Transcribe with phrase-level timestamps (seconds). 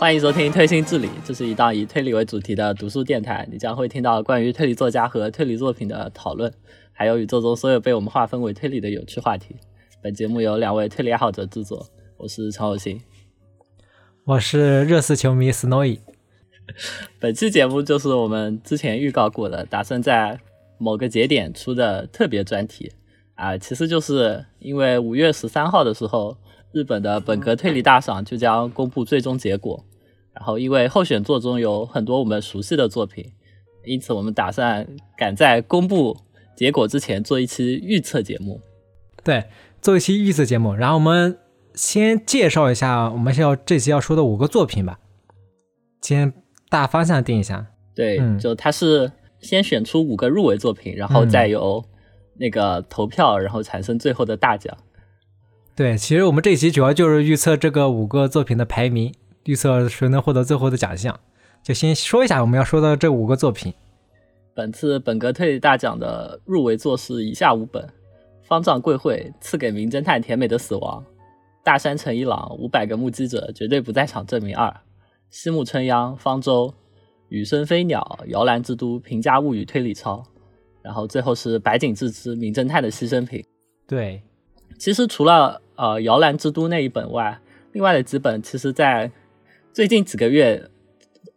[0.00, 3.46] 欢迎收听《推心置理》，这是一档以推理为主题的读书电台。
[3.52, 6.50] 你将会听到关于推理作家和推理作品的讨论，
[6.90, 9.54] 还有宇宙中所有被我们划分为推理的有趣话题。
[10.02, 11.86] 本节目由两位推理爱好者制作，
[12.16, 12.98] 我是陈有新，
[14.24, 15.98] 我是热刺球迷 Snowy。
[17.18, 20.40] 本期节目就是我们之前预告过的，打算在
[20.78, 22.90] 某个节点出的特别专题
[23.34, 26.38] 啊，其实就是因为五月十三号的时候。
[26.72, 29.84] 日本的本格推理大赏就将公布最终结果，
[30.34, 33.32] 然后因为候选作中有很多我们熟悉的作品，
[33.84, 36.16] 因此我们打算赶在公布
[36.56, 38.60] 结果之前做一期预测节目。
[39.22, 39.44] 对，
[39.82, 40.74] 做一期预测节目。
[40.74, 41.38] 然后我们
[41.74, 44.98] 先介绍一下我们要这期要说的五个作品吧，
[46.00, 46.32] 先
[46.68, 47.66] 大方向定一下。
[47.94, 51.84] 对，就它是先选出五个入围作品，然后再由
[52.38, 54.74] 那个投票，然后产生最后的大奖。
[55.74, 59.12] 对，其实我们这一期主要就是预测这个五个作品的排名，
[59.44, 61.18] 预测谁能获得最后的奖项。
[61.62, 63.72] 就先说一下我们要说的这五个作品。
[64.54, 67.86] 本次本格推理大奖的入围作是以下五本：
[68.42, 71.04] 方丈贵会赐给名侦探甜美的死亡，
[71.62, 74.74] 大山诚一郎五百个目击者绝对不在场证明二，
[75.30, 76.72] 西木春央方舟
[77.28, 80.22] 雨生飞鸟摇篮之都平家物语推理超，
[80.82, 83.44] 然后最后是白井智之名侦探的牺牲品。
[83.86, 84.22] 对，
[84.78, 87.38] 其实除了呃，摇篮之都那一本外，
[87.72, 89.10] 另外的几本其实，在
[89.72, 90.68] 最近几个月，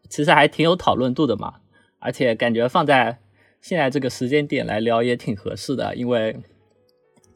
[0.09, 1.55] 其实还挺有讨论度的嘛。
[1.99, 3.19] 而且感觉放在
[3.61, 6.33] 现在这个时间点来聊也挺合适的，因为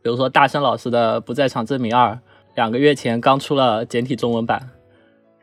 [0.02, 2.12] 比如说大山老师的《不在场证明二》，
[2.56, 4.70] 两个月前刚出了简体中文版，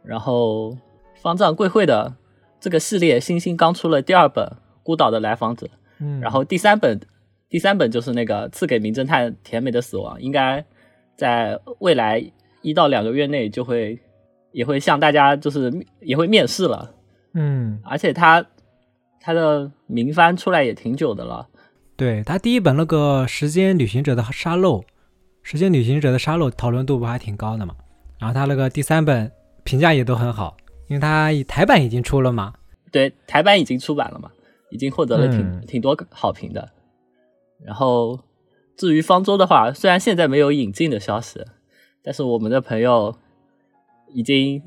[0.03, 0.77] 然后
[1.23, 2.15] 方丈贵会的
[2.61, 4.45] 这个系列星星刚出了第二本
[4.83, 5.67] 《孤岛的来访者》，
[6.01, 7.01] 嗯，然后第三本，
[7.49, 10.65] 第三本就是那个赐给名侦探甜美的死亡，应该。
[11.17, 14.01] 在未来一到两个月内，就会
[14.55, 15.71] 也会向大家就是
[16.01, 16.95] 也会面试了，
[17.35, 18.47] 嗯，而且他
[19.21, 21.49] 他的名番出来也挺久的了，
[21.97, 24.85] 对他第一本那个时间旅行者的沙漏，
[25.43, 27.75] 时间旅行者的沙漏讨论度不还挺高的嘛，
[28.19, 29.31] 然后他那个第三本
[29.65, 30.57] 评价也都很好，
[30.89, 32.55] 因为他台版已经出了嘛，
[32.91, 34.31] 对，台版已经出版了嘛，
[34.71, 36.71] 已经获得了挺挺多好评的，
[37.63, 38.21] 然后。
[38.77, 41.41] 至于方舟的话，虽然现在没有引进的消息，
[42.03, 43.17] 但是我们的朋友
[44.15, 44.63] 已经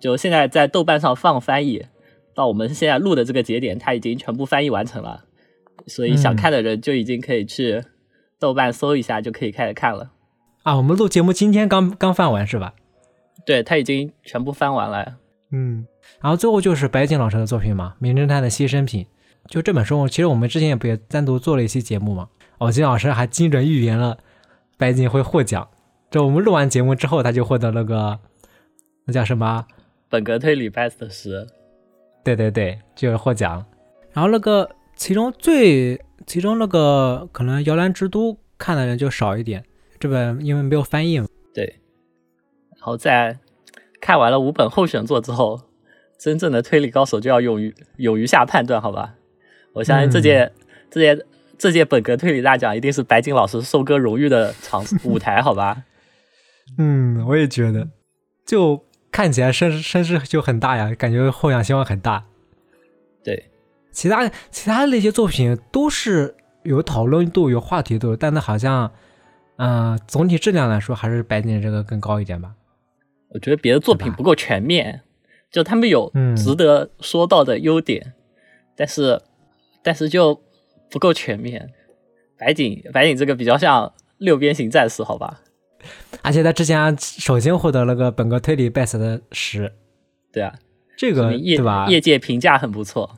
[0.00, 1.84] 就现在在豆瓣上放翻译，
[2.34, 5.24] 到我们现在录的这个节点，它已经全部翻译完成了，
[5.86, 7.84] 所以想看的人就已经可以去
[8.38, 10.12] 豆瓣搜一下，就可以开始看了。
[10.62, 12.74] 啊，我们录节目今天刚刚翻完是吧？
[13.44, 15.16] 对他已经全部翻完了。
[15.50, 15.86] 嗯，
[16.20, 19.04] 然后最后就是白井老师的作品嘛，《名侦探的牺牲品》，
[19.50, 22.28] 就这本书，其实我们之前也不也单独做了一期节目嘛。
[22.58, 24.18] 哦，金老师还精准预言了
[24.76, 25.66] 白景会获奖。
[26.10, 28.18] 就我们录完节目之后，他就获得了个
[29.08, 29.66] 那叫什么
[30.08, 31.46] 本格推理 best 十。
[32.22, 33.64] 对对对，就是获奖。
[34.12, 39.64] 然后那个其中最其中那个可能摇篮之都看的人就少一点，
[39.98, 41.26] 这本因为没有翻译嘛。
[41.54, 41.64] 对。
[42.76, 43.38] 然后在
[44.00, 45.62] 看完了五本候选作之后，
[46.18, 49.14] 真正的推理高手就要勇于勇于下判断，好吧？
[49.72, 50.52] 我相信这届
[50.90, 51.26] 这届。
[51.60, 55.82] 这届本格推理大奖一定是白金老师收割荣誉的场舞台，好吧？
[56.78, 57.88] 嗯，我也觉得，
[58.46, 58.80] 就
[59.18, 62.24] 看起来声声势就很大呀，感觉后仰希望很大。
[63.24, 63.50] 对，
[63.90, 68.92] 其他其他的那些作品都是有讨论度、有话题度，但它好像，
[69.56, 72.54] 嗯，总体质量来说还是白金这个更高一点吧。
[73.30, 75.00] 我觉得别的作品不够全面，
[75.50, 78.12] 就他们有值得说到的优点，
[78.76, 79.20] 但是，
[79.82, 80.40] 但是就。
[80.90, 81.70] 不够全面，
[82.38, 85.42] 白井白井这个比较像六边形战士，好吧？
[86.22, 89.72] 而且他之前首先获得了个本格推理 best 的十，
[90.32, 90.54] 对啊，
[90.96, 91.86] 这个对吧？
[91.88, 93.16] 业界评价很不错。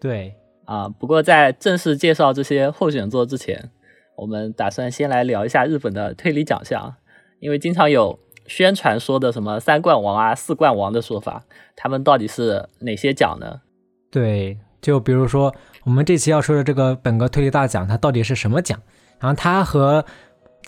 [0.00, 0.34] 对
[0.64, 3.70] 啊，不过在正式介绍这些候选作之前，
[4.16, 6.94] 我们打算先来聊一下日本的推理奖项，
[7.40, 11.44] 因为经常有宣传说的什么三冠王啊、四冠王的说法，
[11.76, 13.60] 他们到底是哪些奖呢？
[14.10, 15.54] 对，就比如说。
[15.84, 18.78] 我们这期要说的这个本格推理大奖，它到底是什么奖？
[19.18, 20.04] 然后它和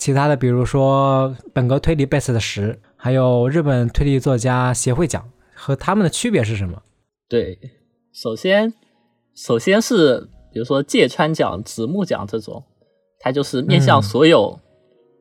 [0.01, 6.81] 其他的，比如说本格推理 best 的十，还有日本推理作家协会奖，和他们的区别是什么？
[7.29, 7.59] 对，
[8.11, 8.73] 首先，
[9.35, 12.63] 首先是比如说芥川奖、直木奖这种，
[13.19, 14.59] 它就是面向所有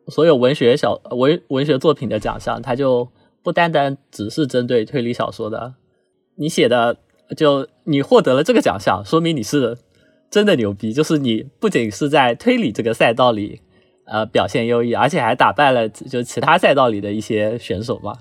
[0.09, 3.07] 所有文学小文文学作品的奖项，它就
[3.43, 5.75] 不单单只是针对推理小说的。
[6.37, 6.97] 你写的，
[7.37, 9.77] 就你获得了这个奖项，说明你是。
[10.31, 13.61] 真的牛逼，就是你不仅是在推理这个赛道里，
[14.11, 18.13] 呃，表现优异，而且还打败了就其他赛道里的一些选手吧。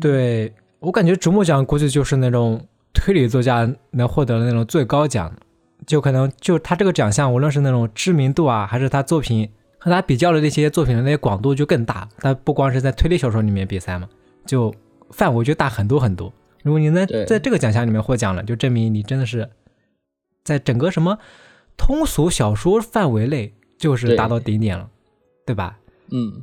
[0.00, 2.64] 对，我感觉竹木奖估计就是那种
[2.94, 5.34] 推理作家能获得的那种最高奖，
[5.84, 12.08] 就可能就他这个奖项，无论是那种知名度啊，还是他作品和他比较的那些作品的那些广度就更大。
[12.18, 14.08] 他不光是在推理小说里面比赛嘛，
[14.46, 14.72] 就
[15.10, 16.32] 范围就大很多很多。
[16.62, 19.50] 如果你能在这个奖项里面获奖了，就证明你真的是
[20.44, 21.18] 在整个什么
[21.76, 24.88] 通俗小说范围内就是达到顶点了，
[25.44, 25.78] 对吧？
[26.10, 26.42] 嗯，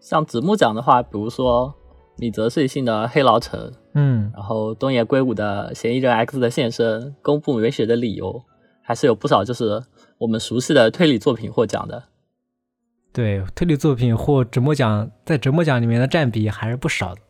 [0.00, 1.74] 像子木奖的话，比如说
[2.16, 8.42] 米泽穗信的《黑牢城》，嗯，然后东野圭吾的《嫌疑人 X 的现身》，公布文学的理由，
[8.82, 9.82] 还是有不少就是
[10.18, 12.04] 我们熟悉的推理作品获奖的。
[13.12, 17.20] 对，推理作品获折磨奖，在折磨奖里面的占比还是不少的。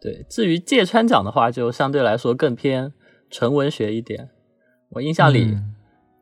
[0.00, 2.92] 对，至于芥川奖的话，就相对来说更偏
[3.30, 4.30] 纯文学一点。
[4.90, 5.74] 我印象里嗯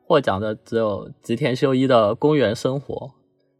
[0.05, 2.93] 获奖的只有吉田修一的《公园生活》。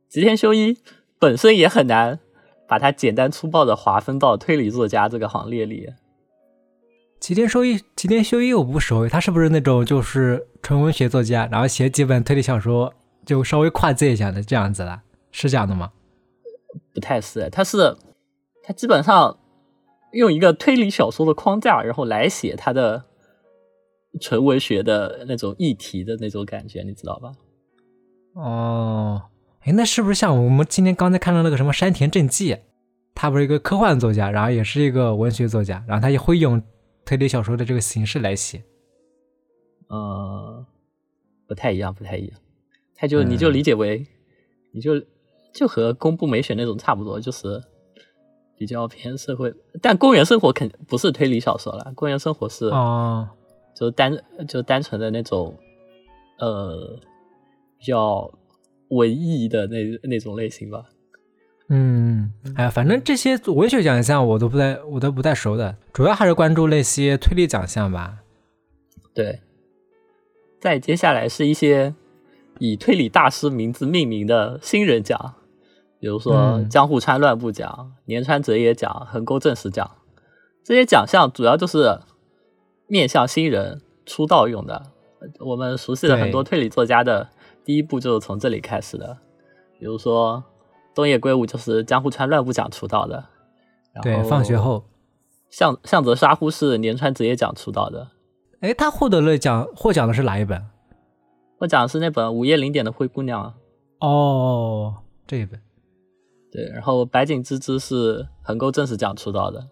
[0.08, 0.78] 吉田修一
[1.20, 2.20] 本身也很难
[2.68, 5.90] 把它简单粗暴的划分到推理作家这个行列里。
[7.20, 12.94] 吉田修一，吉田修一我不熟，他是不是那种就是纯文学作家，然后写几本推理小说
[13.26, 15.02] 就稍微跨界一下的这样子啦？
[15.32, 15.92] 是这样的吗？
[16.94, 17.98] 不太是，他是
[18.64, 19.40] 他基本上
[20.12, 23.06] 用一个推理小说的框架，然后来写他的
[24.20, 27.32] 纯文学的那种议题的那种感觉，你知道吧？
[28.34, 29.22] 哦，
[29.62, 32.58] 哎，那是不是像我们今天刚才看到那个什么山田正纪，
[33.14, 36.62] 他不是一个科幻作家，然后也是一个文学作家，然后他也会用
[37.06, 38.64] 推理小说的这个形式来写。
[39.88, 40.66] 呃，
[41.48, 42.40] 不太一样，不太一样。
[42.96, 44.06] 他就你就嗯理解为，
[44.72, 45.02] 你就
[45.54, 47.62] 就和公布美雪那种差不多，就是
[48.58, 49.54] 比较偏社会。
[49.82, 53.30] 但公园生活肯不是推理小说了，公园生活是哦，
[53.76, 54.18] 就单
[54.48, 55.56] 就单纯的那种
[56.40, 56.98] 呃
[57.78, 58.32] 比较
[58.90, 60.86] 文艺的那那种类型吧。
[61.68, 68.20] 嗯，哎呀，反正这些文学奖项我都不太，我都不太熟的，主要还是关注那些推理奖项吧。
[69.16, 69.42] 对，
[70.60, 71.96] 再接下来是一些
[72.60, 75.36] 以推理大师名字命名的新人奖，
[76.00, 79.90] 比如说嗯江户川乱步奖、年川哲也奖、横沟正史奖。
[80.64, 82.00] 这些奖项主要就是
[82.88, 84.82] 面向新人出道用的。
[85.40, 87.28] 我们熟悉的很多推理作家的
[87.64, 89.18] 第一步就是从这里开始的，
[89.80, 90.44] 比如说
[90.94, 93.26] 东野圭吾就是江户川乱步奖出道的，
[93.94, 94.84] 然对，后放学后，
[95.50, 98.12] 向向泽沙呼是年川哲也奖出道的。
[98.62, 100.64] 哎，他获得了奖，获奖的是哪一本？
[101.58, 103.56] 获奖的是那本《午夜零点的灰姑娘》啊，
[104.00, 104.96] 哦，
[105.26, 105.60] 这一本。
[106.52, 109.70] 对，然后白井之之是横沟正史奖出道的。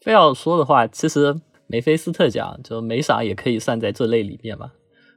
[0.00, 1.34] 非要说的话，其实
[1.68, 4.72] 梅菲斯特奖就梅赏也可以算在这类里面嘛，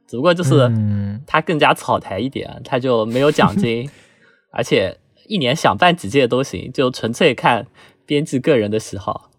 [0.06, 3.90] 只不过就是嗯它更加草台一点，它就没有奖金，
[4.52, 7.66] 而且一年想办几届都行，就纯粹看
[8.06, 9.30] 编辑个人的喜好。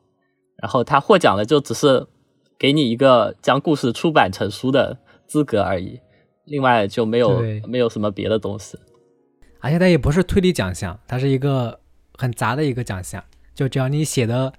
[0.61, 2.07] 然后他获奖了，就只是
[2.57, 5.99] 给你一个将故事出版成书的资格而已，
[6.45, 8.77] 另外就没有没有什么别的东西。
[9.59, 11.79] 而且它也不是推理奖项，它是一个
[12.17, 13.21] 很杂的一个奖项，
[13.53, 14.53] 就只要你写的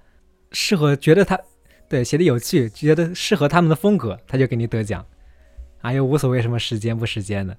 [0.51, 1.39] 适合，觉得他
[1.87, 5.05] 对写的有趣，觉得适合他们的风格，他就给你得奖，
[5.81, 7.55] 啊，又无所谓什么时间不时间的。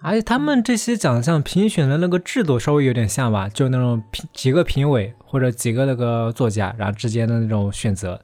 [0.00, 8.20] 而且他们这些奖项评选的那个制度稍微有点像吧，就那种评几个评委或者几个那个作家，然后之间的那种选择，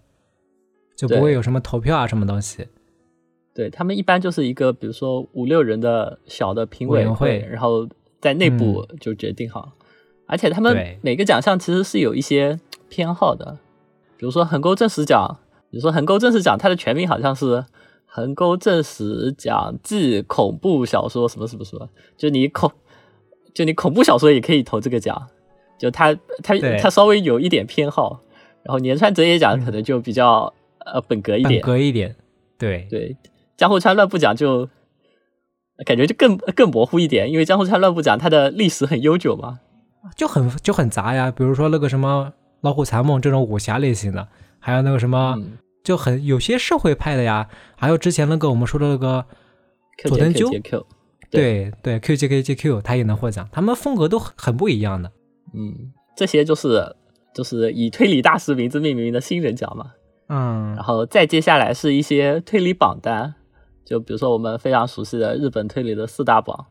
[0.96, 2.66] 就不会有什么投票啊什么东西。
[3.52, 7.88] 对他们一般就是一个，比如说五六人的小的评委会然后
[8.20, 9.72] 在内部就决定好。
[10.26, 12.58] 而且他们每个奖项其实是有一些
[12.88, 13.58] 偏好的，
[14.24, 15.36] 比如说横沟正史奖，
[15.70, 17.62] 比如说横沟正史奖，它的全名好像是
[18.06, 22.72] 横沟正史奖暨恐怖小说什么什么什么，就你恐
[23.52, 25.26] 就你恐怖小说也可以投这个奖，
[25.78, 28.22] 就它它对它稍微有一点偏好。
[28.62, 30.54] 然后年川哲也奖可能就比较、
[30.86, 32.16] 呃本格一点本，格一点，
[32.58, 33.14] 对，对，
[33.58, 34.66] 江户川乱步奖就
[35.84, 39.60] 感觉就更更模糊一点，因为江户川乱步奖它的历史很悠久嘛。
[40.16, 41.30] 就很就很杂呀。
[41.30, 42.32] 比如说那个什么
[42.64, 44.26] 《老虎残梦》这种武侠类型的，
[44.58, 49.22] 还有那个什么、嗯就很有些社会派的呀，还有之前那个我们说的那个
[49.98, 50.86] 佐藤鸠 Q Q，
[51.30, 55.12] 对对 QJKJQ，他也能获奖，他们风格都很很不一样的。
[55.52, 56.96] 嗯，这些就是
[57.34, 59.92] 就是以推理大师名字命名的新人奖嘛。
[60.28, 63.34] 嗯然后再接下来是一些推理榜单，
[63.84, 66.64] 就比如说我们非常熟悉的日本推理的四大榜，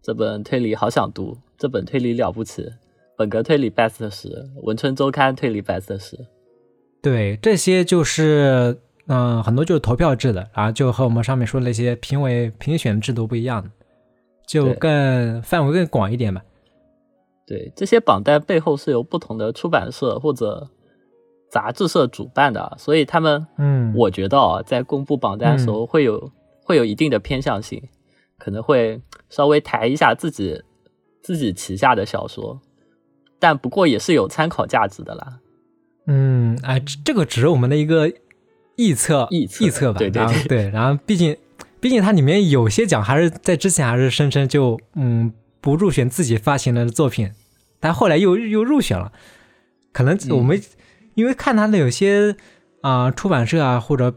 [0.00, 2.66] 这本推理好想读，这本推理了不起，
[3.16, 6.18] 本格推理 best 十，文春周刊推理 best 十。
[7.02, 13.70] 对，这些就是嗯、很多就是投票制的，然后就和我们上面说的那些评委评选制度不一样的，
[14.46, 16.42] 就更范围更广一点吧。
[17.46, 20.66] 对，这些榜单背后是由不同的出版社或者
[21.50, 26.32] 杂志社主办的，所以他们，嗯，我觉得啊，在公布榜单的时候会有、
[26.64, 27.82] 会有一定的偏向性，
[28.38, 30.62] 可能会稍微抬一下自己
[31.22, 32.58] 自己旗下的小说，
[33.44, 35.38] 但不过也是有参考价值的啦。
[36.06, 38.10] 嗯，哎，这这个只是我们的一个
[38.78, 39.98] 臆测，臆测测吧。
[39.98, 41.36] 对对对，然后 毕竟
[41.78, 47.32] 毕竟它里面有些奖还是在之前还是声称就嗯不入选自己发行的作品，
[47.80, 49.12] 但后来又又入选了。
[49.92, 50.58] 可能我们、
[51.12, 52.34] 因为看他的有些
[52.80, 54.14] 啊、出版社啊，或者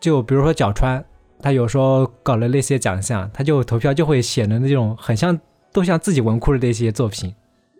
[0.00, 1.04] 就比如说角川，
[1.40, 5.38] 他有时候搞了那些奖项，他就投票就会显得那种很像
[5.74, 7.34] 都像自己文库的那些作品。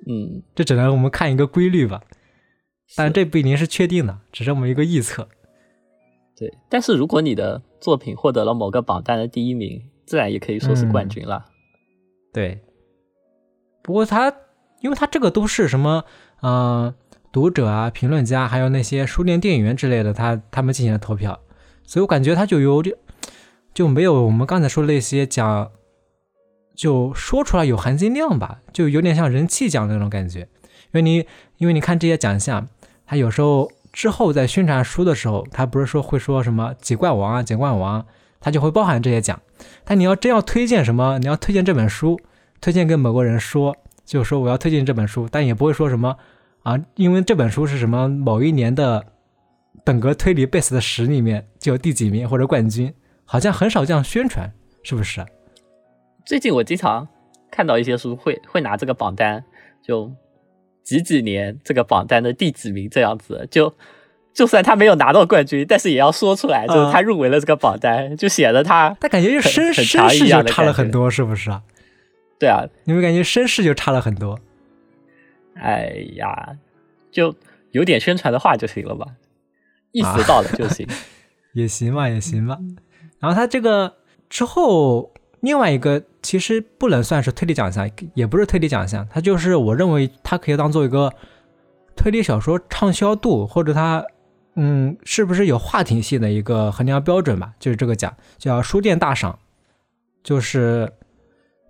[0.06, 2.02] 嗯，这只能我们看一个规律吧，
[2.96, 5.28] 但这不一定是确定的，只是我们一个预测。
[6.36, 6.52] 对。
[6.68, 11.44] 但是如果你的作品获得了某个榜单的第一名，自然也可以说是冠军了。
[12.32, 12.60] 对，
[13.82, 14.34] 不过他，
[14.80, 16.04] 因为他这个都是什么，
[16.42, 16.94] 嗯、
[17.30, 21.38] 读者啊、评论家，还有那些书店店员之类的，他他们进行了投票，
[21.84, 22.96] 所以我感觉他就有点
[23.72, 25.70] 就没有我们刚才说的那些奖，
[26.74, 30.40] 就说出来有含金量吧，就有点像人气奖那种感觉。
[30.40, 30.48] 因
[30.92, 31.26] 为你
[31.58, 32.68] 因为你看这些奖项，
[33.06, 38.04] 他有时候之后在宣传书的时候，他不是说会说什么几冠王啊、几冠王，
[38.40, 39.40] 他就会包含这些奖。
[39.84, 42.20] 但你要真要推荐什么，你要推荐这本书，
[42.60, 46.16] 推荐给某个人说，就说我要推荐这本书，但也不会说什么
[46.62, 49.04] 啊，因为这本书是什么某一年的
[49.84, 52.92] 本格推理 base 的十里面就有第几名或者冠军，
[53.24, 54.52] 好像很少这样宣传，
[54.82, 55.24] 是不是？
[56.24, 57.06] 最近我经常
[57.50, 59.44] 看到一些书会会拿这个榜单，
[59.82, 60.10] 就
[60.82, 63.74] 几几年这个榜单的第几名这样子，就
[64.32, 71.62] 就算他没有拿到冠军，但是也要说出来，就是他入围了这个榜单，就显得他他感觉就很身很身世就差了很多，是不是啊？
[72.38, 74.38] 对啊，你们感觉身世就差了很多？
[75.54, 76.56] 哎呀，
[77.10, 77.34] 就
[77.72, 79.06] 有点宣传的话就行了吧，
[79.92, 80.86] 意思到了就行。
[81.54, 82.58] 也行吧，也行吧。
[83.20, 83.94] 然后他这个
[84.30, 91.12] 之后，另外一个其实不能算是推理奖项，也不是推理奖项，它就是我认为它可以当做一个
[91.96, 94.04] 推理小说畅销度或者它
[94.54, 99.38] 嗯是不是有话题性的一个衡量标准吧，就是这个奖叫书店大赏，
[100.22, 100.92] 就是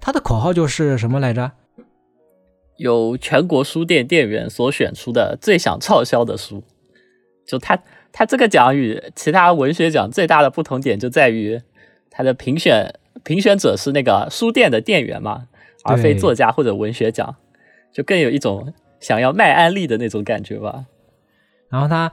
[0.01, 1.53] 它的口号就是什么来着？
[2.77, 6.65] 由全国书店店员所选出的最想畅销的书，
[7.47, 7.79] 就它
[8.13, 11.61] 它这个奖与其他文学奖最大的不同点就在于
[12.11, 12.93] 它的评选
[13.25, 15.47] 评选者是那个书店的店员嘛，
[15.85, 17.37] 而非作家或者文学奖，
[17.93, 20.87] 就更有一种想要卖安利的那种感觉吧。
[21.69, 22.13] 然后他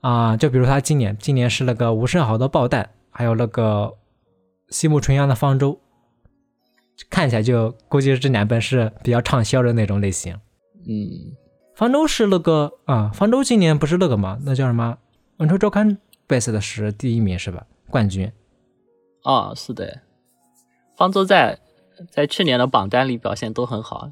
[0.00, 3.94] 啊、就比如他今年，今年是那个吴胜豪的《爆弹》，还有那个
[4.68, 5.72] 西木纯阳的《方舟》，
[7.08, 10.38] 看起来就估计这两本是比较畅销的那种类型。
[10.86, 11.32] 嗯，
[11.74, 14.38] 方舟是那个啊，方舟今年不是那个嘛？
[14.44, 14.98] 那叫什么？
[15.38, 15.96] 文春周刊
[16.28, 17.66] base 的是第一名是吧？
[17.88, 18.30] 冠军。
[19.22, 20.02] 啊，是的，
[20.96, 21.58] 方舟在
[22.10, 24.10] 在去年的榜单里表现都很好。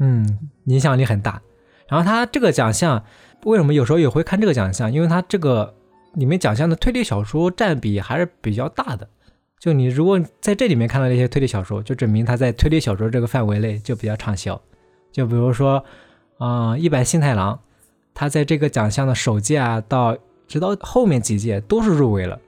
[0.00, 1.40] 嗯，影响力很大。
[1.88, 3.02] 然后他这个奖项
[3.44, 4.92] 为什么有时候也会看这个奖项？
[4.92, 5.74] 因为他这个
[6.14, 9.08] 里面奖项的推理小说占比还是比较大的。
[9.58, 14.60] 就你如果在这里面看到那些推理小说，就证明他在推理小说这个范围内就比较畅销。
[15.10, 15.82] 就比如说，
[16.38, 17.58] 啊、一坂幸太郎，
[18.14, 20.16] 他在这个奖项的首届啊，到
[20.46, 22.38] 直到后面几届都是入围了，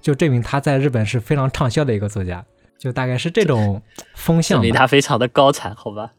[0.00, 2.44] 就证明他在日本是非常畅销的一个作家。
[2.78, 3.82] 就大概是这种
[4.14, 4.72] 风向说明。
[4.72, 6.12] 他非常的高产，好吧？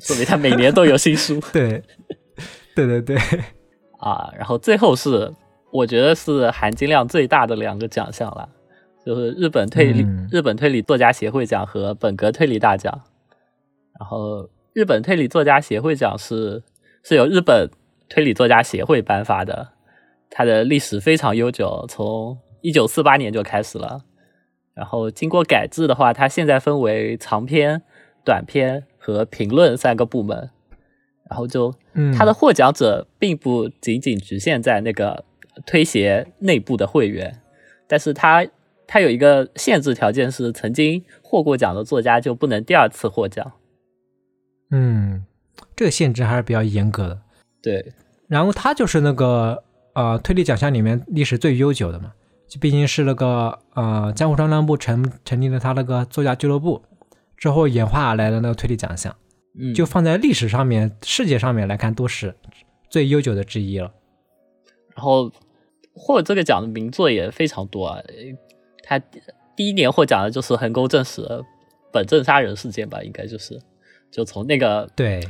[0.00, 1.82] 说明他每年都有新书 对，
[2.74, 3.16] 对对对。
[4.00, 4.32] 啊。
[4.36, 5.32] 然后最后是
[5.70, 8.48] 我觉得是含金量最大的两个奖项了，
[9.06, 12.92] 就是日本推理、嗯日本推理作家协会奖和本格推理大奖。
[14.00, 16.60] 然后日本推理作家协会奖是
[17.04, 17.70] 是由日本
[18.08, 19.68] 推理作家协会颁发的，
[20.28, 24.02] 它的历史非常悠久，从一九四八年就开始了。
[24.74, 27.82] 然后经过改制的话，它现在分为长篇、
[28.24, 30.50] 短篇和评论三个部门。
[31.30, 35.24] 然后就嗯，它的获奖者并不仅仅局限在那个
[35.64, 37.40] 推协内部的会员，
[37.88, 38.46] 但是它
[38.86, 43.52] 它有一个限制条件是，曾经获过奖的作家就不能第二次获奖。
[44.70, 45.24] 嗯，
[45.74, 47.18] 这个限制还是比较严格的。
[47.62, 47.94] 对，
[48.28, 49.64] 然后他就是那个
[49.94, 52.23] 呃推理奖项里面历史最悠久的嘛，就
[52.60, 56.82] 毕竟是那个呃江户川乱步成成立了他那个作家俱乐部
[57.36, 59.14] 之后演化而来的那个推理奖项，
[59.58, 62.34] 嗯，就放在历史上面、世界上面来看都是
[62.88, 63.92] 最悠久的之一了。
[64.94, 65.32] 然后
[65.94, 68.00] 获这个奖的名作也非常多啊。
[68.82, 68.98] 他
[69.56, 71.42] 第一年获奖的就是横沟正史的
[71.92, 73.60] 本镇杀人事件吧，应该就是
[74.12, 75.20] 就从那个对，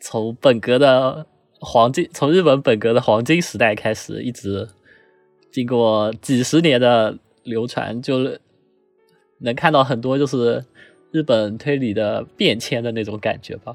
[0.00, 1.26] 从本格的
[1.60, 4.68] 黄金，从日本本格的黄金时代开始，一直
[5.50, 8.38] 经过几十年的流传，就
[9.38, 10.64] 能看到很多就是
[11.10, 13.74] 日本推理的变迁的那种感觉吧。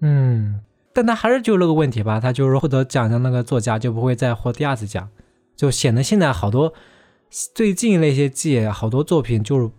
[0.00, 0.60] 嗯，
[0.92, 5.08] 但他还是就那个问题吧，他就是获得奖的那个作家就不会再获第二次奖，
[5.54, 6.72] 就显得现在好多
[7.54, 9.70] 最近那些季好多作品就是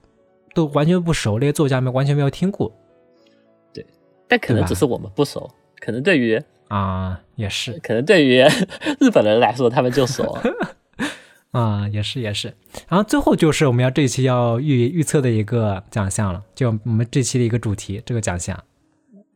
[0.56, 2.72] 都完全不熟，那些作家们完全没有听过。
[3.74, 3.86] 对，
[4.28, 8.42] 但可能只是我们不熟，可能对于啊，也是 可能对于
[9.00, 10.38] 日本人来说，他们就熟
[11.54, 11.62] 啊。
[11.62, 12.54] 啊，也是也是。
[12.90, 18.62] 然后最后就是我们要这一期要预预测的一个奖项了，就我们这期的一个主题，这个奖项。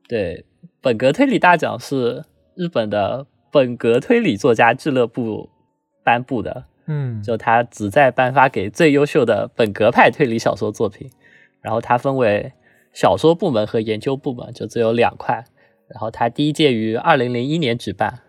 [0.08, 0.44] 对，
[0.82, 5.50] 本格推理大奖是日本的本格推理作家俱乐部
[6.04, 11.10] 颁布的，嗯，就它旨在颁发给最优秀的本格派推理小说作品。
[11.62, 12.54] 然后它分为
[12.94, 15.44] 小说部门和研究部门，就只有两块。
[15.90, 18.22] 然后它第一届于二零零一年举办，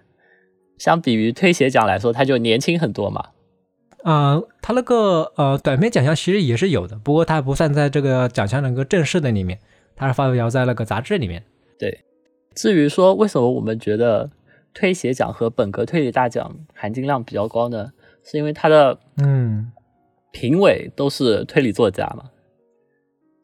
[0.77, 3.31] 相比于推写奖来说，它就年轻很多嘛。
[4.05, 9.59] 啊，他那个呃短篇奖项其实也是有的，不过它不算在这个奖项那个正式的里面，
[9.97, 11.43] 它是发表在那个杂志里面。
[11.79, 12.05] 对
[12.55, 14.31] 至于说为什么我们觉得
[14.73, 17.93] 推写奖和本格推理大奖含金量比较高呢？
[18.25, 19.73] 是因为它的嗯
[20.33, 22.25] 评委都是推理作家嘛。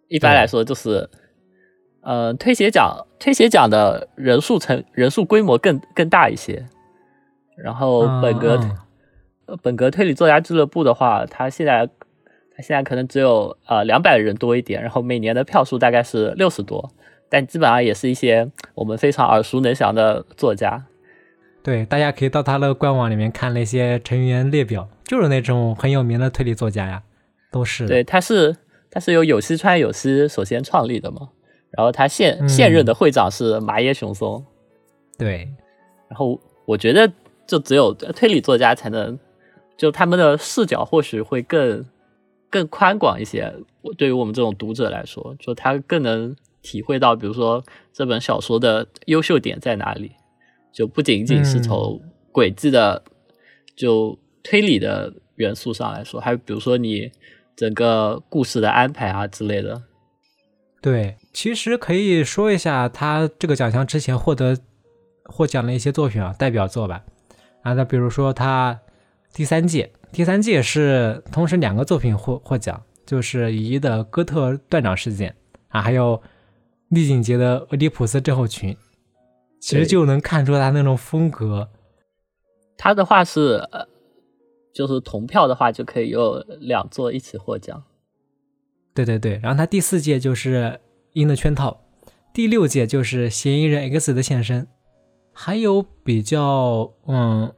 [0.08, 1.08] 一般来说就是，
[2.02, 6.64] 呃，推写奖推写奖的人数成人数规模更更大一些。
[7.56, 8.58] 然后本格、
[9.62, 11.86] 本格推理作家俱乐部的话，它现在
[12.56, 16.90] 它现在可能只有呃两百人多一点，然后每年的票数大概是六十多，
[17.28, 20.84] 但基本上也是一些我们非常耳熟能详的作家。
[21.62, 27.02] 对，大家可以到他的官网里面看那些成员列表，就是那种很有名的推理作家呀，
[27.50, 27.88] 都是。
[27.88, 28.54] 对，他是
[28.90, 31.30] 他是由有西川有希首先创立的嘛，
[31.70, 34.44] 然后他现嗯现任的会长是麻耶雄松，
[35.18, 35.48] 对，
[36.08, 37.10] 然后我觉得
[37.46, 39.18] 就只有推理作家才能，
[39.76, 41.84] 就他们的视角或许会更
[42.50, 43.52] 更宽广一些。
[43.98, 50.12] 对于我们这种读者来说，就他更能体会到，比如说这本小说的优秀点在哪里，
[50.72, 52.00] 就不仅仅是从
[52.32, 53.02] 轨迹的、
[53.76, 57.12] 就推理的元素上来说，还有比如说你
[57.54, 59.82] 整个故事的安排啊之类的。
[60.80, 64.56] 对，其实可以说一下他这个奖项之前获得
[65.24, 67.04] 获奖的一些作品啊，代表作吧。
[67.62, 68.80] 啊，那比如说他
[69.34, 75.34] 第三届，第三届是同时两个作品获获奖，就是乙一的哥特断掌事件
[75.70, 76.22] 啊，还有
[76.90, 78.76] 丽景杰的俄狄浦斯症候群，
[79.60, 81.68] 其实就能看出他那种风格。
[82.78, 83.84] 他的话是呃，
[84.72, 87.82] 就是同票的话就可以有两座一起获奖。
[88.94, 90.78] 对对对，然后他第四届就是
[91.14, 91.80] 鹰的圈套，
[92.32, 94.68] 第六届就是嫌疑人 X 的现身，
[95.32, 97.52] 还有比较嗯，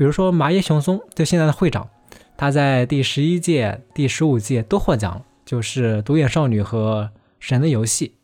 [0.00, 1.86] 比如说麻叶雄松，就现在的会长，
[2.34, 8.14] 他在第十一届、第十五届都获奖了，就是独眼少女和神的游戏。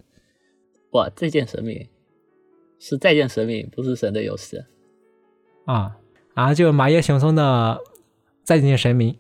[0.93, 1.87] 哇，再见神明
[2.79, 4.59] 是再见神明，不是神的游戏。
[5.67, 5.99] 啊，
[6.33, 7.79] 然后就麻叶雄松的
[8.43, 9.15] 再见神明，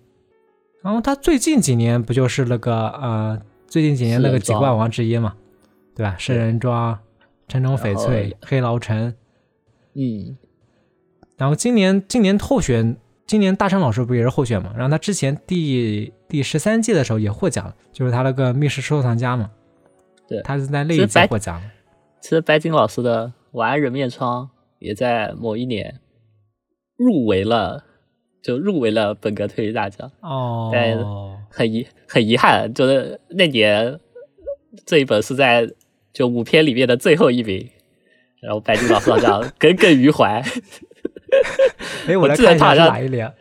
[0.80, 5.36] 然后他最近几年不就是那个呃，最近几年那个几冠王之一嘛，
[5.94, 6.16] 对吧？
[6.18, 6.98] 圣人庄、
[7.48, 9.14] 城中翡翠、黑牢城，
[9.92, 10.38] 嗯，
[11.36, 12.96] 然后今年今年候选，
[13.26, 14.72] 今年大山老师不也是候选嘛？
[14.74, 19.50] 然后他之前第第十三届的时候也获奖了，就是他那个密室收藏家嘛，
[20.26, 21.70] 对他是在那一届获奖了。
[22.20, 24.44] 其实白金老师的《晚安人面疮》
[24.78, 26.00] 也在某一年
[26.96, 27.84] 入围了，
[28.42, 30.10] 就入围了本格推理大奖。
[30.22, 30.96] 哦，但
[31.50, 34.00] 很遗很遗憾，就是那年
[34.84, 35.70] 这一本是在
[36.12, 37.68] 就五篇里面的最后一名，
[38.40, 40.42] 然后白金老师好像耿耿于怀，
[42.08, 43.32] 哎，我来看一下是记得他好像哪一年？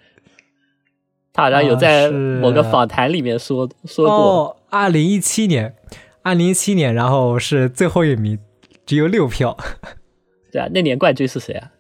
[1.33, 5.75] 他好像有啊在某个访谈里面说说过，哦，二零一七年，
[6.21, 8.39] 二零一七年，然后是最后一名，
[8.85, 9.57] 只有六票。
[10.51, 11.71] 对啊，那年冠军是谁啊？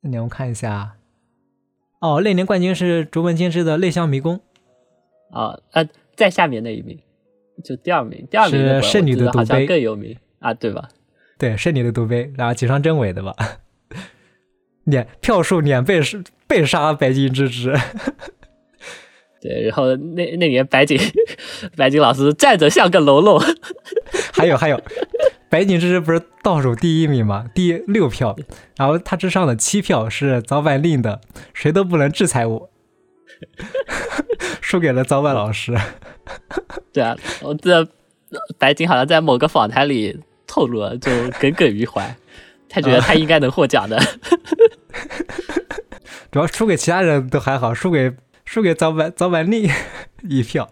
[0.00, 0.96] 那年我看一下，
[2.00, 4.40] 哦，那年冠军是竹本健之的《泪香迷宫》，
[5.38, 6.98] 啊呃，在下面那一名，
[7.62, 10.88] 就第二名，第二名是圣女的毒杯更有名啊，对吧？
[11.38, 13.32] 对，圣女的独杯，然后井上真伪的吧？
[14.84, 17.72] 两票数两倍是被杀白金之之，
[19.40, 20.98] 对，然后那那年白井
[21.76, 23.42] 白井老师站着像个喽啰，
[24.32, 24.80] 还有还有，
[25.48, 27.46] 白景之之不是倒数第一名吗？
[27.54, 28.36] 第六票，
[28.76, 31.20] 然后他之上的七票是早坂令的，
[31.54, 32.70] 谁都不能制裁我，
[34.60, 35.76] 输给了早坂老师。
[36.92, 37.88] 对啊，我记得
[38.58, 42.16] 白井好像在某个访谈里透露了，就耿耿于怀。
[42.72, 44.00] 他觉得他应该能获奖的。
[46.32, 48.10] 主要输给其他人都还好，输给
[48.46, 49.70] 输给早坂早坂令
[50.22, 50.70] 一票，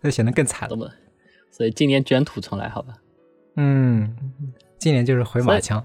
[0.00, 0.92] 那显得更惨了。
[1.50, 2.94] 所以今年卷土重来，好吧？
[3.56, 4.16] 嗯，
[4.78, 5.84] 今年就是回马枪。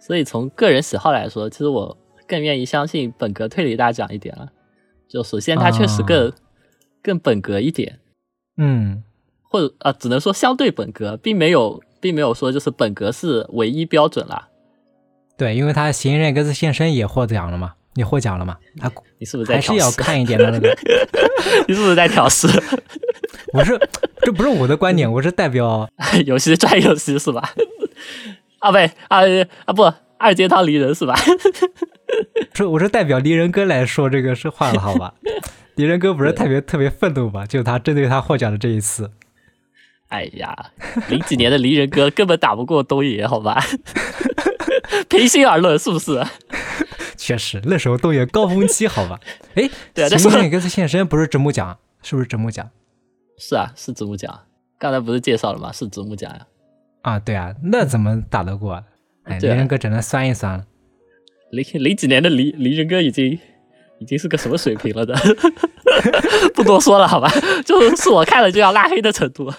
[0.00, 4.50] 所以从个人喜好来说，其实我更愿意相信本格推理大奖一点了。
[5.08, 6.32] 就首先，它确实更、
[7.00, 8.00] 更本格一点。
[8.56, 9.04] 嗯，
[9.42, 14.48] 或者啊，只能说相对本格，并没有，并没有说就是本格是唯一标准啦。
[15.36, 18.56] 对，因为他《嫌疑人 X 现身》也获奖了嘛，你获奖了嘛？
[18.80, 20.76] 他你是不是在还是要 看一点的那个？
[21.66, 22.46] 你是不是在挑事？
[23.52, 23.78] 我是，
[24.22, 25.88] 这不是我的观点，我是代表
[26.26, 27.50] 游戏专业游戏是吧？
[28.60, 29.20] 啊不啊
[29.64, 31.14] 啊不，二阶堂离人是吧？
[32.54, 35.12] 是我是代表离人哥来说这个是话了，好吧？
[35.74, 37.44] 离人哥不是特别特别愤怒吧？
[37.46, 39.10] 就他针对他获奖的这一次。
[40.08, 40.54] 哎呀，
[41.08, 43.60] 零几年的离人哥根本打不过东野，好吧？
[45.08, 46.22] 平心而论，是不是？
[47.16, 49.18] 确实，那时候都有高峰期，好吧？
[49.54, 52.68] 哎，对啊，其实那个次现身不是直木奖，是不是直木奖？
[53.38, 54.40] 是啊，是直木奖。
[54.78, 55.70] 刚才不是介绍了吗？
[55.72, 56.46] 是直木奖呀。
[57.02, 58.82] 啊，对啊，那怎么打得过？
[59.24, 60.64] 哎，离人哥只能酸一酸了。
[61.50, 63.38] 零零几年的离离人哥已经
[64.00, 65.14] 已经是个什么水平了的？
[66.54, 67.30] 不多说了，好吧？
[67.64, 69.50] 就是我看了就要拉黑的程度。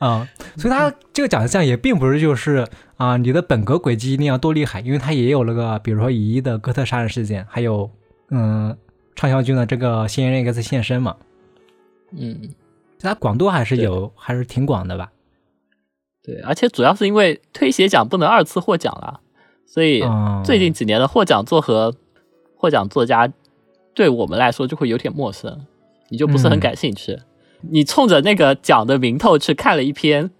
[0.00, 7.90] 啊，所以他这个奖项也并不是就是啊，你的本格轨迹一定要多厉害，因为他也有那个，比如说乙一的哥特杀人事件，还有
[8.30, 8.74] 嗯
[9.14, 11.16] 畅销军的这个嫌疑人 X 现身嘛。
[12.12, 12.48] 嗯，
[12.98, 15.12] 它广度还是有，还是挺广的吧？
[16.22, 19.20] 对，而且主要是因为推写奖不能二次获奖了，
[19.66, 20.02] 所以
[20.42, 21.94] 最近几年的获奖作和
[22.56, 23.30] 获奖作家
[23.94, 25.66] 对我们来说就会有点陌生，
[26.08, 27.18] 你就不是很感兴趣。
[27.70, 30.30] 你冲着那个奖的名头去看了一篇，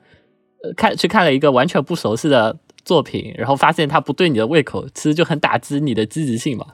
[0.62, 6.66] 呃，看去看了一个完全不熟悉的作品，然后发现它不对你的胃口，其实就很打击你的积极性嘛，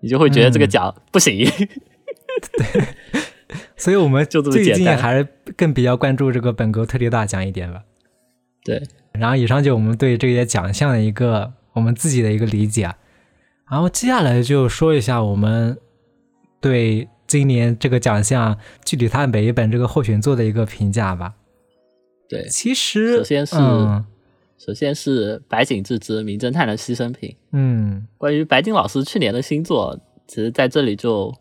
[0.00, 1.48] 你就会觉得这个奖不行。
[2.52, 2.84] 对，
[3.76, 4.74] 所以我们 就这么简单。
[4.74, 7.82] 最近还是更比较关注这个本格特例大奖一点吧。
[8.62, 8.82] 对，
[9.12, 12.94] 然后以上就我们对这些奖项的一个我们自己的一个理解，
[13.70, 15.78] 然后接下来就说一下我们
[16.60, 21.34] 对今年这个奖项具体它每一本这个候选作的一个评价吧。
[22.28, 24.04] 对，其实首先是嗯
[24.58, 27.30] 首先是白井智之《名侦探的牺牲品》。
[27.52, 31.32] 嗯关于白金老师去年的新作，其实在这里就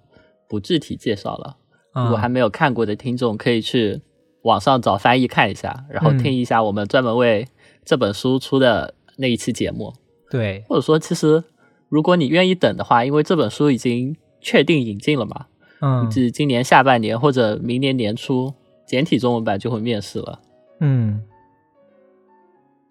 [0.48, 1.58] 不具体介绍了。
[1.93, 4.02] 如果还啊没有看过的听众，可以去
[4.41, 7.48] 网上找翻译看一下，然后嗯听一下我们专门为
[7.84, 9.93] 这本书出的那一期节目。
[10.30, 11.43] 对或者说，其实
[11.88, 15.45] 如果你愿意等的话，因为这本书已经确定引进了嘛，
[15.86, 18.52] 嗯估计今年下半年或者明年年初，
[18.88, 20.39] 简体中文版就会面世了。
[20.80, 21.21] 嗯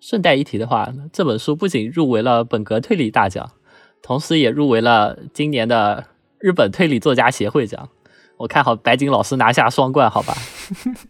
[0.00, 3.50] 顺带一提的话，这本书不仅入围了本格推理大奖，
[4.00, 6.04] 同时也入围了今年的
[6.38, 7.88] 日本推理作家协会奖。
[8.36, 10.34] 我看好白井老师拿下双冠，好吧？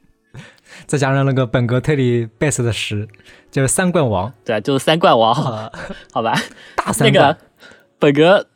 [0.87, 3.09] 再加上那个本格推理 base 的十，
[3.51, 5.71] 就是三冠王对啊，就是三冠王，啊，
[6.13, 6.35] 好吧？
[6.77, 7.39] 大三那冠个
[7.99, 8.47] 本格，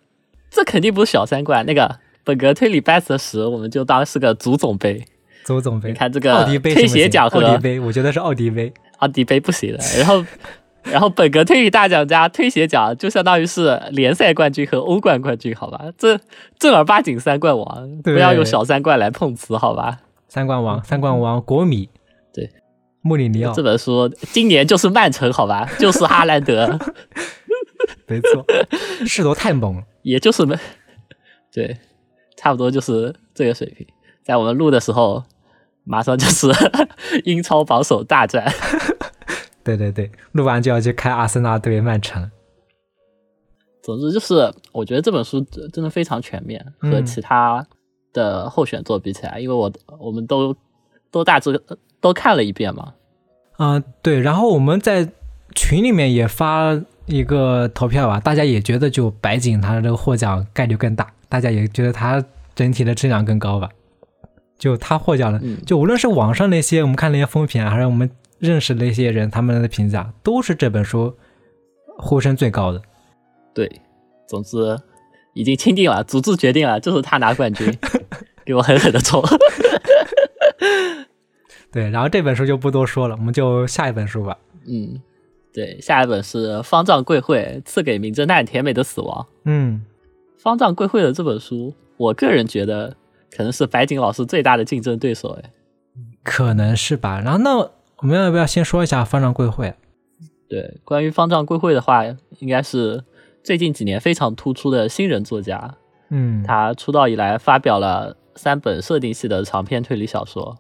[0.51, 1.65] 这肯定不是小三冠。
[1.67, 5.03] 那个本格推理 best 十，我们就当是个足总杯。
[5.47, 8.71] 足总杯，你看这个奥迪杯推行不行写奖和奥迪杯，我觉得是奥迪杯。
[8.99, 9.79] 奥迪杯不行的。
[9.97, 10.23] 然后，
[10.83, 15.81] 然后本格推理大奖加推鞋奖就相当于是联赛冠军和欧冠冠军，好吧？
[15.97, 16.21] 这
[16.59, 20.01] 正儿八经三冠王，不要用小三冠来碰瓷，好吧？
[20.29, 21.89] 三冠王，三冠王，国米，
[22.35, 22.51] 对，
[23.01, 25.67] 穆里尼奥这，本书今年就是曼城，好吧？
[25.79, 26.79] 就是哈兰德，
[28.07, 28.45] 没错，
[29.07, 29.83] 势头太猛了。
[30.05, 30.55] 也就是没，
[31.53, 31.77] 对，
[32.39, 33.87] 差不多就是这个水平。
[34.23, 35.25] 在我们录的时候，
[35.85, 36.47] 马上就是
[37.25, 38.51] 英超榜首大战。
[39.65, 42.31] 对对对，录完就要去看阿森纳对曼城。
[43.83, 47.67] 总之就是，我觉得这本书真真的非常全面，和嗯其他
[48.13, 50.55] 的候选作比起来，因为我我们都
[51.11, 52.95] 都大致呃都看了一遍嘛。
[53.59, 55.11] 嗯、对，然后我们在
[55.55, 63.71] 群里面也发一个投票吧，大家也觉得就白井他这个获奖概率更大，大家也觉得它整体的质量更高吧。
[64.59, 68.11] 就他获奖了，嗯就无论是网上那些我们看那些风评啊，还是我们
[68.41, 71.17] 认识的那些人他们的评价，都是这本书
[71.97, 72.83] 呼声最高的。
[73.55, 73.71] 对，
[74.27, 74.77] 总之
[75.35, 77.73] 已经钦定了，组织决定了，就是他拿冠军，
[78.45, 79.23] 给我狠狠的抽。
[81.71, 84.37] 对，然后这本书就不多说了，我们就下一本书吧。
[84.67, 85.01] 嗯，
[85.53, 89.25] 对，下一本是方丈贵会赐给名侦探甜美的死亡。
[89.45, 89.85] 嗯，
[90.39, 92.97] 方丈贵会的这本书，我个人觉得
[93.31, 95.39] 可能是白景老师最大的竞争对手。
[95.43, 95.51] 哎，
[96.23, 97.21] 可能是吧。
[97.21, 99.75] 然后那我们要不要先说一下方丈贵会？
[100.49, 102.05] 对，关于方丈贵会的话，
[102.39, 103.05] 应该是
[103.43, 105.75] 最近几年非常突出的新人作家。
[106.11, 110.57] 嗯，他出道以来发表了三本设定系的长篇推理小说。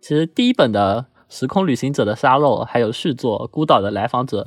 [0.00, 4.42] 其实第一本的《时空旅行者的沙漏》，还有续作《孤岛的来访者》，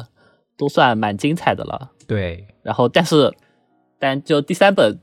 [0.58, 1.92] 都算蛮精彩的了。
[2.06, 3.34] 对，然后，但是，
[4.00, 5.00] 但就第三本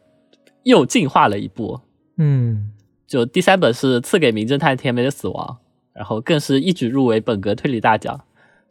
[0.62, 1.80] 又进化了一步。
[2.18, 2.72] 嗯，
[3.06, 5.58] 就第三本是赐给名侦探甜美的死亡，
[5.94, 8.20] 然后更是一举入围本格推理大奖，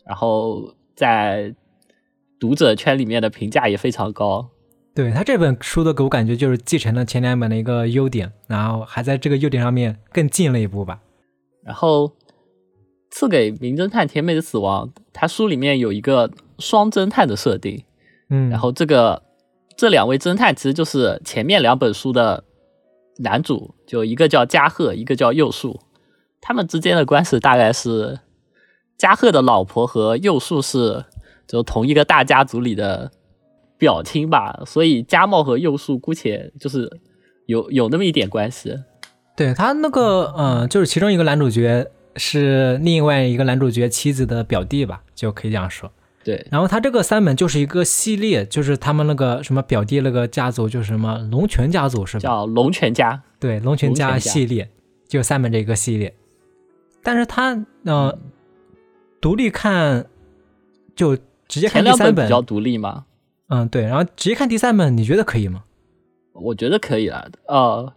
[0.06, 1.54] 然后在
[2.40, 4.50] 读者圈里面的评价也非常高。
[4.94, 11.00] 对他这本书的给我感觉就是继承了前两本的一个优点，然后还在这个优点上面更进了一步吧。
[11.64, 12.12] 然后
[13.10, 16.30] 赐给名侦探甜美的死亡，他书里面有一个
[16.60, 17.84] 双侦探的设定，
[18.30, 19.24] 嗯，然后这个
[19.76, 22.44] 这两位侦探其实就是前面两本书的
[23.18, 25.80] 男主，就一个叫加贺，一个叫右树，
[26.40, 28.20] 他们之间的关系大概是
[28.98, 31.06] 加贺的老婆和右树是
[31.48, 33.12] 就同一个大家族里的
[33.78, 37.00] 表亲吧，所以加茂和右树姑且就是
[37.48, 38.78] 有有那么一点关系。
[39.36, 45.92] 对他那个，嗯，就是其中一个男主角是另外一个男主角妻子的表弟吧，就可以这样说。
[46.24, 52.22] 对，然后他这个三本就是一个系列，就是他们那个什么表弟那个家族，就是什么龙泉家族是吧？
[52.22, 53.22] 叫龙泉家。
[53.40, 54.70] 对，龙泉家系列
[55.08, 56.14] 就三本这个系列，
[57.02, 58.16] 但是他呃，
[59.20, 60.06] 独立看
[60.96, 63.06] 就直接看第三本比较独立嘛，
[63.48, 65.64] 嗯，对，然后直接看第三本，你觉得可以吗？
[66.34, 67.30] 我觉得可以了。
[67.48, 67.92] 呃，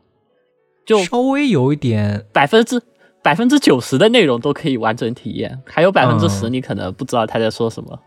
[0.87, 2.81] 就稍微有一点，百分之
[3.23, 8.01] 百分之九十的内容都可以完整体验，还有百分之十嗯你可能不知道他在说什么。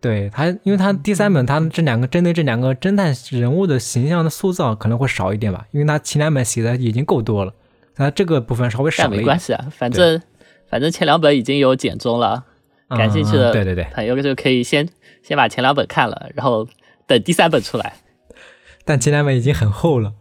[0.00, 7.52] 对他，因为他第三本他这两个针对这两个侦探人物的形象的塑造可能会少一点吧，因为他前两本写的已经够多了，
[7.96, 9.20] 那这个部分稍微少了一点。
[9.20, 10.20] 没关系啊，反正
[10.68, 12.44] 反正前两本已经有简中了，
[12.88, 14.88] 感兴趣的嗯对对对，朋友就可以先
[15.22, 16.66] 先把前两本看了，然后
[17.06, 17.96] 等第三本出来。
[18.86, 20.14] 但前两本已经很厚了。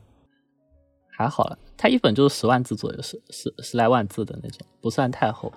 [1.09, 5.51] 还好了，它一本就是十万字左右，十十十来万字的那种，不算太厚。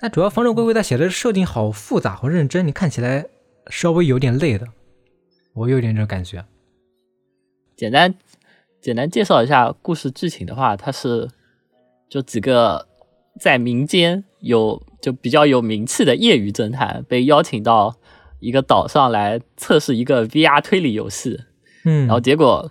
[0.00, 3.26] 那主要方正龟龟他写的设定好复杂，好认真，你看起来
[3.72, 4.66] 稍微有点累的，
[5.54, 6.44] 我有点这种感觉。
[7.74, 8.14] 简单
[8.82, 11.26] 简单介绍一下故事剧情的话，它是
[12.06, 12.86] 就几个
[13.40, 17.96] 在民间有就比较有名气的业余侦探被邀请到
[18.40, 21.40] 一个岛上来测试一个 VR 推理游戏，
[21.86, 22.70] 嗯，然后结果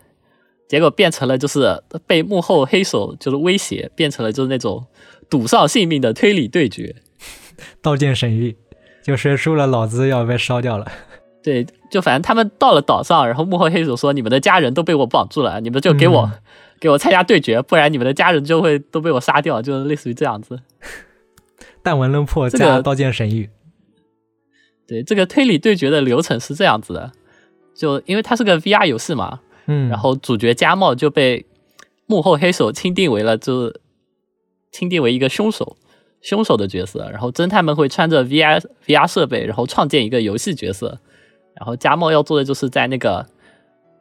[0.70, 4.86] 结果变成了就是被幕后黑手就是威胁，变成了就是那种
[5.28, 6.96] 赌上性命的推理对决。
[7.82, 8.56] 刀剑神域，
[9.04, 10.86] 就谁输了，老子要被烧掉了。
[11.44, 16.32] 对，就反正他们到了岛上，然后幕后黑手说：“你们的家人都被我绑住了，你们就给我、嗯
[16.80, 20.60] 给我参加对决，不然你们的家人就会都被我杀掉。”就类似于这样子。
[21.84, 23.50] 弹丸论破这个加刀剑神域，
[24.88, 27.12] 对，这个推理对决的流程是这样子的，
[27.76, 31.46] 就因为它是个 VR 游戏嘛，嗯，然后主角加茂就被
[32.06, 33.82] 幕后黑手钦定为了就是
[34.72, 35.76] 钦定为一个凶手，
[36.22, 37.10] 凶手的角色。
[37.12, 41.00] 然后侦探们会穿着 VR VR 设备，然后创建一个游戏角色。
[41.56, 43.26] 然后加茂要做的就是在那个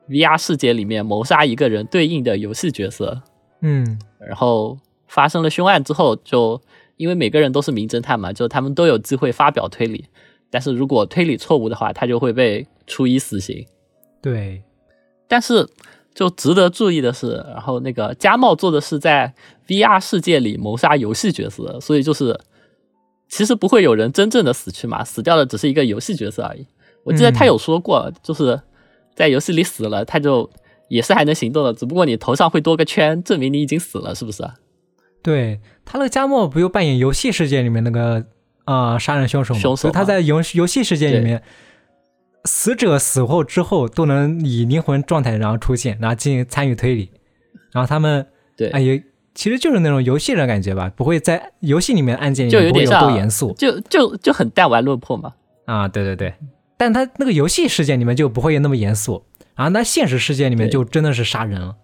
[0.09, 3.20] VR 世界里面谋杀一个人对应的游戏角色。
[3.62, 4.78] 嗯然后
[5.09, 6.61] 发生了凶案之后，就
[6.96, 10.06] 因为每个人都是名侦探嘛，就他们都有机会发表推理。
[10.50, 13.66] 但是如果推理错误的话，他就会被处以死刑。
[14.22, 14.62] 对，
[15.28, 15.68] 但是
[16.20, 19.33] 就值得注意的是，然后那个加茂做的是在
[19.68, 22.38] VR 世界里谋杀游戏角色，所以就是
[23.26, 26.66] 其实不会有人真正的死去嘛，死掉的只是一个游戏角色而已。
[27.04, 28.61] 我记得他有说过，就是
[29.16, 30.50] 在游戏里死了，他就
[30.90, 34.46] 也是还能行动的，只不过你头上会多个圈，证明你已经死了，是不是？
[35.22, 38.26] 对他那个加茂不就扮演游戏世界里面那个
[38.66, 39.61] 啊、呃杀人凶手吗？
[39.61, 41.42] 凶手他在游游戏世界里面，
[42.44, 47.11] 死者死后之后都能以灵魂状态然后出现，然后进行参与推理，
[47.72, 48.26] 然后他们
[48.57, 49.03] 对，哎也
[49.35, 55.35] 其实就是那种游戏的感觉吧，不会在游戏里面案件里就面不会有多严肃就就就很弹丸论破嘛。
[55.66, 56.35] 啊，对对对，
[56.76, 59.22] 但他那个游戏世界里面就不会那么严肃，
[59.55, 61.76] 然后那现实世界里面就真的是杀人了。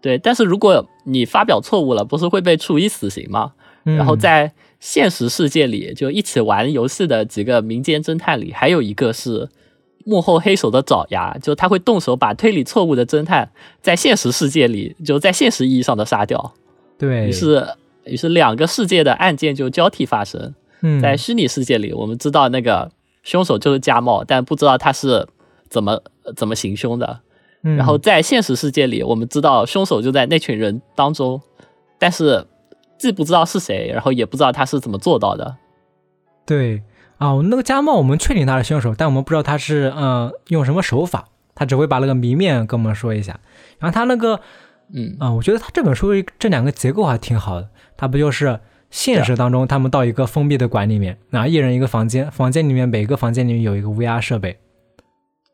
[0.00, 3.52] 对，但是如果你发表错误了，不是会被处以死刑吗？
[3.84, 9.48] 然后嗯在现实世界里，就一起玩游戏的几个民间侦探里，还有一个是
[10.04, 13.50] 幕后黑手的爪牙，就他会动手把推理错误的侦探
[13.82, 16.54] 在现实世界里，就在现实意义上的杀掉。
[16.96, 17.66] 对，于是，
[18.04, 20.54] 于是两个世界的案件就交替发生。
[20.80, 22.90] 嗯在虚拟世界里，我们知道那个
[23.24, 25.26] 凶手就是家茂，但不知道他是
[25.68, 26.00] 怎么
[26.36, 27.20] 怎么行凶的。
[27.64, 31.40] 嗯然后在现实世界里，我们知道凶手就在那群人当中，
[31.98, 32.46] 但是
[32.98, 35.56] 既不知道是谁，然后也不知道他是怎么做到的。
[36.44, 36.82] 对，
[37.18, 43.38] 啊，那个家茂我们确定他是凶手，但我们不知道他是嗯用什么手法，他只会把那个谜面跟我们说一下。
[43.78, 44.40] 然后他那个
[44.90, 47.68] 嗯啊、我觉得他这本书这两个结构还挺好的。
[47.96, 48.58] 他不就是
[48.90, 54.58] 现实当中他们到一个封闭的馆里面，然后一人一个房间，房间里面每个房间里面有一个 VR 设备，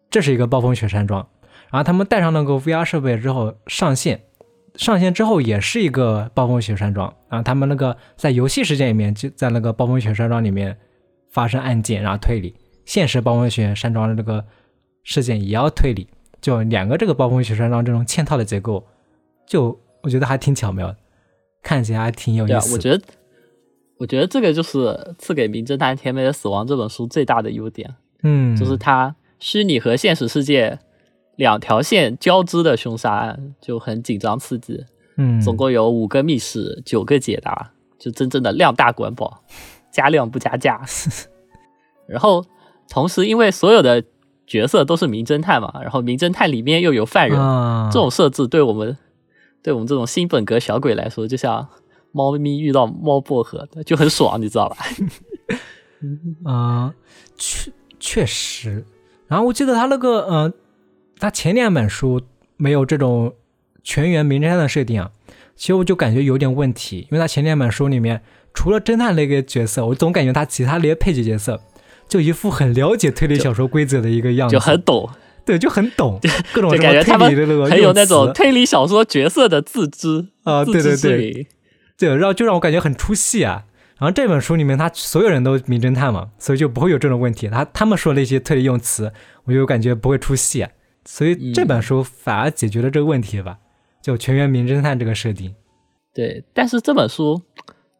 [0.08, 1.26] 这是一个暴风雪山庄。
[1.72, 4.20] 然后他们带上那个 VR 设备之后上线，
[4.76, 7.14] 上线之后也是一个暴风雪山庄。
[7.28, 10.76] 然后他们那个在游戏世界里面就在那个暴风雪山庄里面
[11.30, 12.54] 发生案件，然后推理。
[12.84, 14.44] 现实暴风雪山庄的这个
[15.02, 16.06] 事件也要推理，
[16.40, 18.84] 就两个这个暴风雪山庄这种嵌套的结构，
[19.46, 20.96] 就我觉得还挺巧妙的，
[21.62, 22.74] 看起来还挺有意思。
[22.74, 23.04] 我觉得，
[23.98, 30.78] 我觉得这个就是赐给《名侦探甜美的死亡》这本书最大的优点，嗯，就是它虚拟和现实世界
[31.36, 34.84] 两条线交织的凶杀案就很紧张刺激。
[35.16, 39.44] 嗯，总共有五个密室，九个解答，就真正的量大管饱，
[39.92, 40.82] 加量不加价。
[42.06, 42.44] 然后
[42.88, 44.02] 同时，因为所有的
[44.46, 48.96] 角色都是名侦探嘛，然后名侦探里面又有犯人，啊，这种设置对我们
[49.62, 51.66] 对我们这种新本格小鬼来说，就像
[52.10, 54.76] 猫咪遇到猫薄荷，就很爽，你知道吧？
[56.44, 56.94] 啊、
[57.38, 58.84] 确确实。
[59.26, 60.52] 然后我记得他那个，呃，
[61.18, 62.22] 他前两本书
[62.56, 63.34] 没有这种
[63.82, 65.10] 全员名侦探的设定啊，
[65.56, 68.22] 其实我就感觉有点问题，因为他前两本书里面
[68.52, 71.60] 除了侦探那个角色，我总感觉他其他那些配角角色
[72.08, 75.08] 就一副很了解推理小说规则的一个样子，就很懂，
[75.44, 76.20] 对，就很懂
[76.52, 81.46] 各种什么感觉他们推理的那个很有那种推理小说角色的自知 啊，自对对对，明。
[81.96, 83.64] 对，然后就让我感觉很出戏啊。
[83.96, 87.48] 然后这本书里面，他所有人都名侦探嘛，所以就不会有这种问题。
[87.48, 89.12] 他他们说那些推理用词，
[89.44, 90.70] 我就感觉不会出戏啊。
[91.04, 93.58] 所以这本书反而解决了这个问题吧，
[94.02, 95.54] 就全员名侦探这个设定
[96.12, 97.42] 对，但是这本书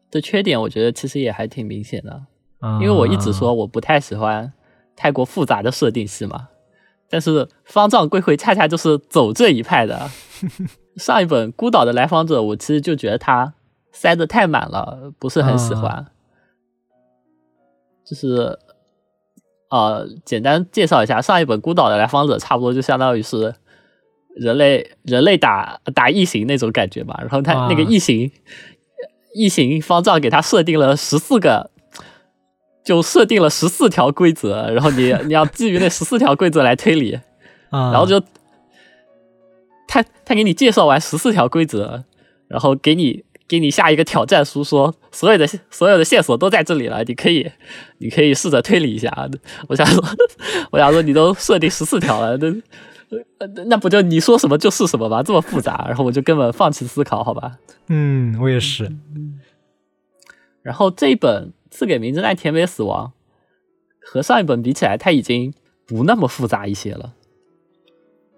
[0.09, 2.25] 的缺点，我觉得其实也还挺明显的。
[2.61, 2.81] 嗯。
[2.81, 4.51] 因为我一直说我不太喜欢
[4.95, 6.47] 太过复杂的设定系嘛，
[7.09, 10.09] 但是方丈贵会恰恰就是走这一派的。
[10.97, 13.53] 上一本《孤岛的来访者》，我其实就觉得他
[13.91, 16.07] 塞的太满了，不是很喜欢。
[18.05, 18.57] 就是
[19.69, 23.53] 呃，简单介绍一下，上一本《孤岛的来访者》差不多就相当于是
[24.35, 27.17] 人类人类打打异形那种感觉吧。
[27.19, 28.31] 然后他啊那个异形、
[29.33, 31.71] 异形方丈给他设定了十四个，
[32.83, 37.19] 就设定了十四条规则，然后你你要基于那十四条规则来推理，
[37.71, 38.21] 啊，然后就
[39.87, 42.03] 他他给你介绍完十四条规则，
[42.47, 47.51] 然后给你给你下一个挑战书，说所有的所有的线索都在这里了，你可以
[47.99, 49.29] 你可以试着推理一下。
[49.67, 50.03] 我想说，
[50.71, 52.47] 我想说你都设定十四条了，那
[53.37, 55.21] 呃那不就你说什么就是什么吗？
[55.21, 57.59] 这么复杂，然后我就根本放弃思考，好吧。
[57.87, 58.91] 嗯，我也是，
[60.63, 63.13] 然后这一本《赐给名侦探甜美死亡》
[64.11, 65.53] 和上一本比起来，它已经
[65.85, 67.13] 不那么复杂一些了，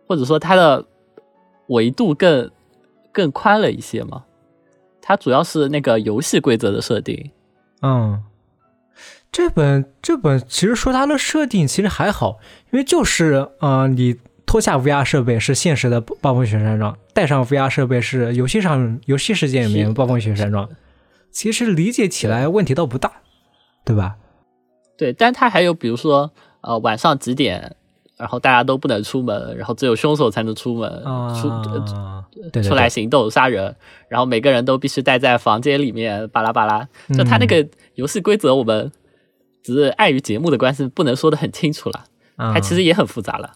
[0.06, 0.86] 或者说它的
[1.68, 2.52] 维度更
[3.14, 4.26] 更宽了一些嘛。
[5.08, 7.32] 它主要是那个游戏规则的设定，
[7.82, 8.22] 嗯，
[9.32, 12.40] 这本这本其实说它的设定其实还好，
[12.72, 20.68] 因为就是呃，你脱下 VR 设备是现实的暴风雪山庄，带上 VR 设备是游戏上游戏世界里面暴风雪山庄，
[21.32, 23.10] 其实理解起来问题倒不大，
[23.86, 24.18] 对吧？
[24.98, 27.78] 对，但它还有比如说呃晚上几点，
[28.18, 30.90] 然后大家都不能出门，然后只有凶手才能出门，
[31.40, 33.76] 出呃出来，行动杀人，
[34.10, 36.88] 然后每个人都必须待在房间里面，巴拉巴拉。
[37.16, 38.92] 就他那嗯个游戏规则，我们
[39.64, 42.06] 只是碍于节目的关系，不能说的很清楚了。
[42.38, 43.54] 它它其实也很复杂了。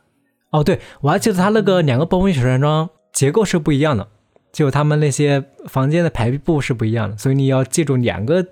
[0.52, 4.08] 哦，对我还记得他那个两个暴风雪山庄结构是不一样的，
[4.52, 8.46] 就他们那些房间的排布是不一样的，所以你要记住两个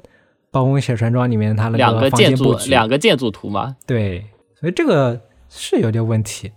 [0.52, 3.76] 暴风雪山庄里面它那两个建筑，两个建筑图嘛。
[3.86, 4.26] 对，
[4.60, 5.20] 所以这个
[5.50, 6.52] 是有点问题。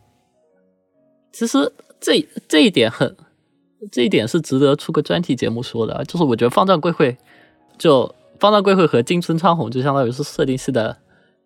[1.32, 3.16] 其实这这一点很，
[3.90, 6.04] 这一点是值得出个专题节目说的。
[6.04, 7.16] 就是我觉得方丈贵会，
[7.78, 10.96] 就方丈贵会和金村昌宏就相当于是设定系的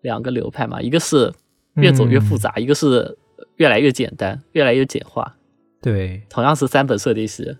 [0.01, 1.33] 两个流派嘛，一个是
[1.75, 3.17] 越走越复杂，一个是
[3.55, 5.37] 越来越简单，越来越简化。
[5.81, 7.55] 对，同样是三本设定系，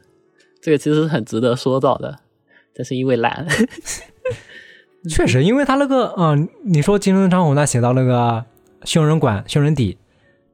[0.61, 2.19] 这个其实很值得说到的，
[2.75, 3.47] 但是因为懒，
[5.07, 8.43] 确实，因为他那个，嗯、你说金村昌宏他写到那个
[8.83, 9.97] 凶人馆、凶人底，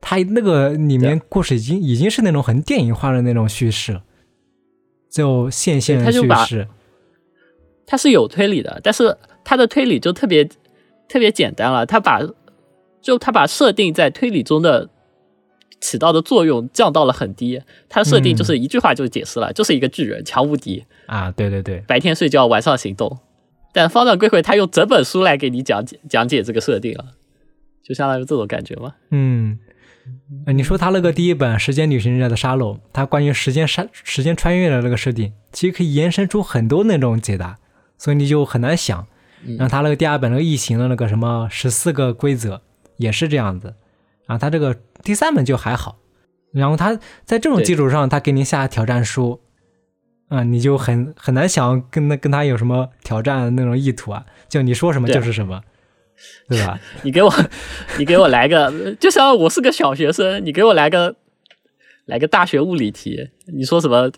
[0.01, 4.03] 他那个里面故事已经已经是那种很电影化的那种叙事了，
[5.09, 6.67] 就线性叙事。
[7.86, 10.45] 它是有推理的，但是它的推理就特别
[11.07, 12.21] 特别简单了，他把
[13.01, 14.89] 就他把设定在推理中的
[15.82, 23.19] 起到的作用降到了很低，它的设定就是一句话就解释了，就是一个巨人强无敌，啊，对对对，白天睡觉，晚上行动。
[23.74, 27.05] 但方丈归回他用整本书来给你讲解讲解这个设定了，
[27.84, 28.95] 就相当于这种感觉嘛。
[29.11, 29.59] 嗯，
[30.45, 37.57] 呃你说他那个第一本《时间旅行者的沙漏》，他关于时间沙时间穿越的那个设定，其实可以延伸出很多那种解答，
[37.97, 39.05] 所以你就很难想。
[39.45, 39.57] 嗯。
[39.57, 42.61] 然后他那个第二本那个异形的那个什么十四个规则
[42.97, 43.75] 也是这样子，
[44.25, 44.73] 然后他这个
[45.03, 45.99] 第三本就还好，
[46.53, 49.41] 然后他在这种基础上，他给你下挑战书，
[50.29, 55.61] 啊、你就很很难想跟他跟他有什么挑战的那种意图啊，就你说什么就是什么，
[56.49, 56.80] 对吧？
[57.03, 57.32] 你给我，
[57.97, 61.15] 你给我来个，就像我是个小学生，你给我来个
[62.05, 64.11] 来个大学物理题，你说什么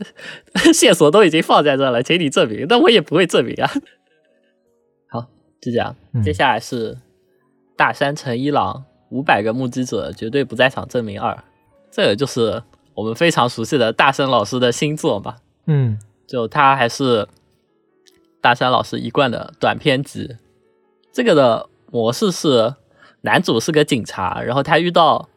[0.74, 3.72] 线索都已经放在这了，请你证明，那我也不会证明啊。
[5.10, 5.22] 好，
[5.62, 6.98] 就这样，嗯接下来是
[7.78, 11.44] 大山诚一郎五百个目击者绝对不在场证明二，
[11.92, 12.64] 这个就是
[12.96, 15.36] 我们非常熟悉的大山老师的新作嘛。
[15.68, 17.28] 嗯就他还是
[18.42, 20.36] 大山老师一贯的短篇集。
[21.14, 22.76] 这个的模式是
[23.22, 25.30] 男主是个警察，然后他遇到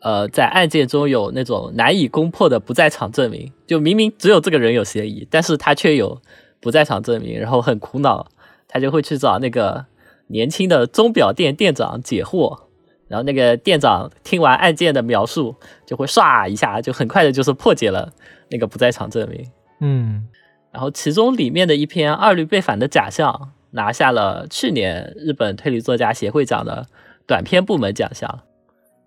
[0.00, 6.20] 呃在案件中有那种难以攻破的不在场证明，就明明只有这个人有嫌疑，但是他却有
[6.60, 8.26] 不在场证明，然后很苦恼，
[8.66, 9.86] 他就会去找那个
[10.26, 12.62] 年轻的钟表店店长解惑。
[13.06, 15.54] 然后那个店长听完案件的描述，
[15.86, 18.12] 就会唰一下，就很快的就是破解了
[18.50, 19.46] 那个不在场证明。
[19.80, 20.26] 嗯
[20.72, 26.86] 然后其中里面的一篇二律背反的假象拿下了去年日本推理作家协会奖的
[27.26, 28.42] 短篇部门奖项。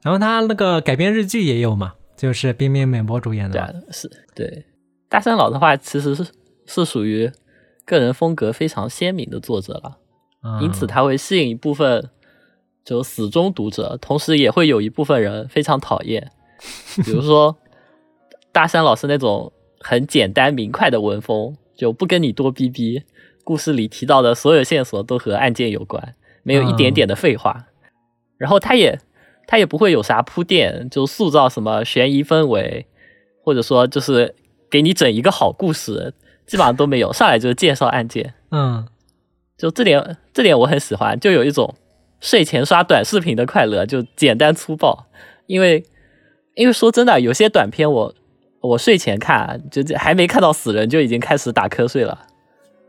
[0.02, 3.54] 然后他那个改编日剧也有嘛，就是冰冰美波主演的。
[3.54, 4.66] 对啊，是对
[5.08, 6.28] 大山老的话，其实是
[6.66, 7.32] 是属于
[7.86, 9.98] 个人风格非常鲜明的作者了，
[10.42, 12.10] 啊因此他会吸引一部分
[12.84, 16.32] 就死忠读者，同时也会有一部分人非常讨厌，
[17.06, 17.56] 比如说
[18.52, 23.04] 大山老师那种很简单明快的文风，就不跟你多逼逼，
[23.44, 27.66] 故事里提到的所有线索都和案件有关，没有一点点的废话。
[28.38, 29.00] 然后他也
[29.48, 32.88] 他也不会有啥铺垫，就塑造什么悬疑氛围，
[33.44, 34.36] 或者说就是
[34.70, 36.14] 给你整一个好故事，
[36.46, 38.34] 基本上都没有，上来就是介绍案件。
[38.52, 38.88] 嗯
[39.56, 41.76] 就这点，这点我很喜欢，就有一种
[42.20, 45.08] 睡前刷短视频的快乐，就简单粗暴。
[45.46, 45.84] 因为，
[46.56, 48.14] 因为说真的，有些短片我
[48.62, 52.26] 我睡前看，就就还没看到死人就已经开始打瞌睡了。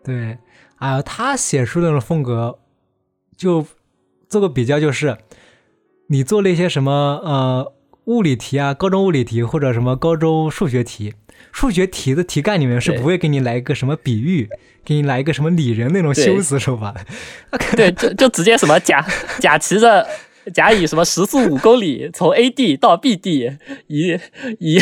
[0.02, 0.38] 对，
[0.84, 2.58] 啊，他写书的那种风格，
[3.34, 3.66] 就
[4.28, 5.16] 做个比较，就是
[6.08, 6.92] 你做了一些什么
[7.24, 7.72] 呃
[8.04, 11.14] 物理题啊，高中物理题或者什么高中数学题，
[11.52, 14.46] 数学题的题干里面是不会给你来一个什么比喻，
[14.84, 17.06] 给你来一个什么拟人那种修辞手法的。
[17.74, 19.02] 对， 就就直接什么假
[19.40, 20.06] 假骑着
[20.52, 24.18] 甲乙什么时速五公里从 A 地到 B 地，以
[24.58, 24.78] 以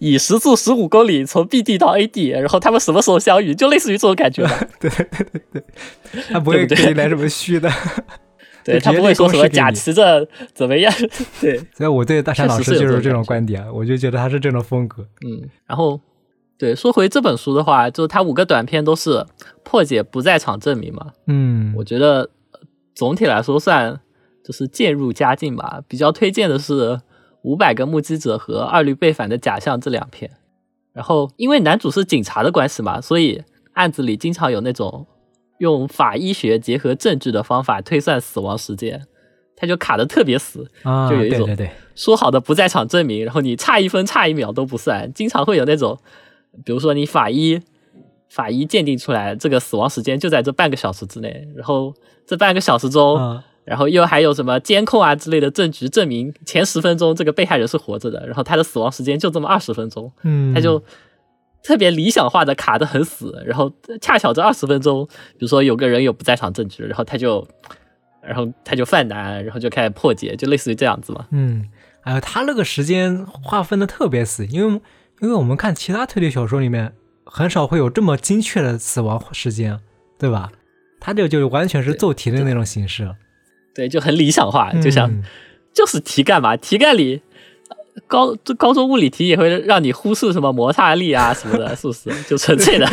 [0.00, 4.68] 以时速十五公里从 B 地到 A 地，然后他们什么时候相遇，就类似于这种感觉吧。
[6.32, 7.70] 他不会对不会给你来什么虚的。
[8.64, 10.94] 对他不会说什么甲骑着怎么样，
[11.40, 11.58] 对。
[11.74, 15.02] 所以我对大山老师就是这种观点，我就觉得他是这种风格。
[15.26, 16.00] 嗯，然后
[16.56, 19.26] 对说回这本书的话，就他五个短片都是
[19.64, 22.60] 破解不在场证明嘛，嗯，我觉得呃
[22.94, 23.98] 总体来说算
[24.44, 25.82] 就是渐入佳境吧。
[25.86, 26.72] 比较推荐的是
[27.42, 30.30] 《五百个目击者》和《二律背反的假象》这两篇。
[30.92, 35.06] 然后因为男主是警察的关系嘛，所以案子里经常有那种
[35.58, 39.06] 用法医学结合证据的方法推算死亡时间，
[39.56, 40.70] 他就卡的特别死。
[40.82, 41.48] 啊，就有一种
[41.94, 45.98] 说好的不在场证明，然后你差一分差一秒都不算，经常会有那种，
[46.64, 47.60] 比如说你法医
[48.28, 51.94] 法医鉴定出来这个死亡时间就在这半个小时之内，然后
[52.26, 60.82] 这半个小时中，啊，然后又还有什么监控啊之类的证据证明前十分钟这个被害人是活着的，然后他的死亡时间就这么二十分钟，嗯，他就
[61.62, 67.46] 特别理想化的卡的很死，然后恰巧这二十分钟，比如说有个人有不在场证据，然后他就，
[68.20, 71.26] 然后他就犯难，然后就开始破解，就类似于这样子嘛。
[71.30, 71.68] 嗯，
[72.02, 74.80] 哎呦，他那个时间划分的特别死，因为
[75.20, 76.92] 因为我们看其他推理小说里面
[77.24, 79.78] 很少会有这么精确的死亡时间，
[80.18, 80.50] 对吧？
[81.00, 83.16] 他这个就完全是对奏题的那种形式了，
[83.74, 85.22] 对，就很理想化，就像、嗯
[85.74, 87.22] 就是题干嘛，题干里
[87.70, 92.10] 呃高这高中物理题也会让你忽视什么摩擦力啊什么的，是不是？
[92.24, 92.86] 就纯粹的，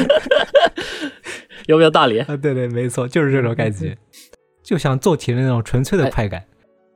[1.67, 2.19] 有没有道理？
[2.19, 3.97] 啊，对对，没错，就是这种感觉，
[4.63, 6.43] 就像做题的那种纯粹的哎快感。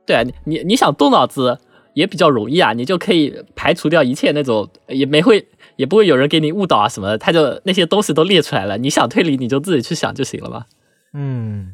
[0.06, 1.58] 对啊，你你你想动脑子
[1.92, 10.64] 也比较容易啊，你就可以排除掉一切那种也没会也不会有人给你误导啊什么的，他就那些东西都列出来了，你想推理你就自己去想就行了嘛。
[11.12, 11.72] 嗯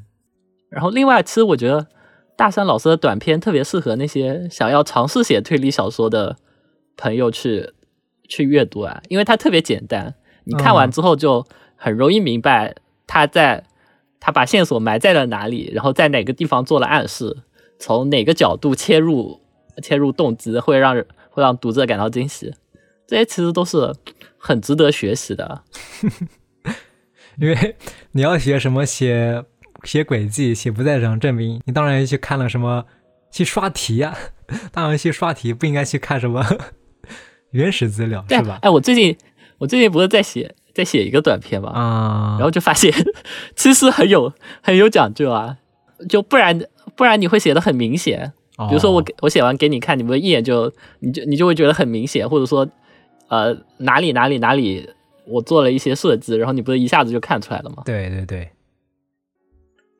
[0.69, 1.87] 然后另外，其实我觉得
[2.41, 6.39] 大山老师的短篇特别适合那些想要尝试写推理小说的
[6.97, 7.75] 朋友去
[8.27, 10.15] 去阅读啊，因为它特别简单，
[10.45, 12.75] 你看完之后就很容易明白
[13.07, 13.65] 他在
[14.19, 17.37] 他把线索埋在了哪里，然后在哪个地方做了暗示，
[17.79, 19.43] 从哪个角度切入
[19.83, 20.95] 切入动机，会让
[21.29, 22.55] 会让读者感到惊喜。
[23.07, 23.95] 这些其实都是
[24.39, 25.63] 很值得学习的。
[27.39, 27.77] 因为
[28.13, 29.45] 你要写什么写
[29.85, 32.85] 写轨迹、写不在场证明，你当然要去看了什么
[33.31, 34.17] 去刷题呀、
[34.73, 36.45] 当然去刷题，不应该去看什么
[37.53, 38.59] 原始资料，是吧？
[38.63, 39.17] 哎，我最近
[39.59, 42.93] 我最近不是在写在写一个短片嘛，啊，然后就发现
[43.57, 45.57] 其实很有很有讲究啊，
[46.09, 46.59] 就不然
[46.97, 48.33] 不然你会写的很明显。
[48.69, 52.69] 比如说我哦给我写完给你看，你们一眼就你就你就会觉得很明显，或者说
[53.29, 54.87] 呃哪里哪里哪里
[55.27, 57.83] 我做了一些设计，然后你不是一下子就看出来了吗？
[57.87, 58.51] 对对对，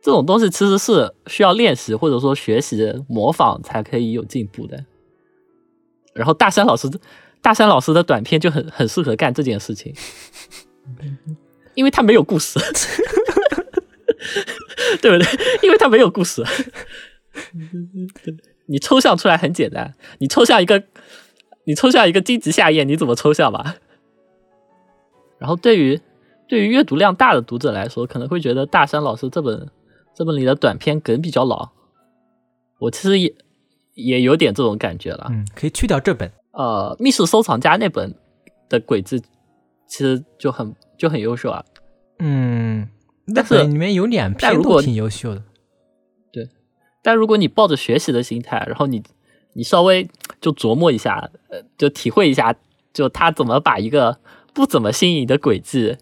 [0.03, 2.77] 这种东西其实是需要练习或者说学习
[3.09, 4.85] 模仿才可以有进步的。
[6.15, 6.89] 然后大山老师
[7.43, 9.95] 大山老师的短片就很很适合干这件事情，
[11.75, 12.59] 因为他没有故事，
[15.01, 15.27] 对不对？
[15.63, 16.43] 因为他没有故事，
[18.67, 20.83] 你抽象出来很简单，你抽象一个
[21.65, 23.77] 你抽象一个荆棘夏夜，你怎么抽象吧？
[25.39, 25.99] 然后对于
[26.49, 29.69] 对于阅读量大的读者来说，可能会觉得大山老师这本
[30.21, 31.71] 这本里的短篇梗比较老。
[32.79, 33.35] 我其实也
[33.95, 35.29] 也有点这种感觉了。
[35.31, 38.15] 嗯，可以去掉这本，呃，密室收藏家那本
[38.69, 39.19] 的轨迹
[39.87, 41.65] 其实就很就很优秀啊。
[42.19, 42.87] 嗯，
[43.35, 45.43] 但是里面有两篇都但如果挺优秀的，
[46.31, 46.51] 对
[47.03, 49.03] 但如果你抱着学习的心态，然后你
[49.55, 50.07] 你稍微
[50.39, 52.55] 就琢磨一下，呃，就体会一下，
[52.93, 54.19] 就他怎么把一个
[54.53, 55.97] 不怎么新颖的轨迹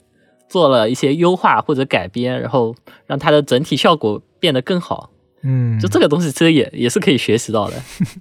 [0.48, 2.74] 做了一些优化或者改编，然后
[3.06, 5.10] 让它的整体效果变得更好。
[5.42, 7.76] 嗯，就这个东西其实也也是可以学习到的。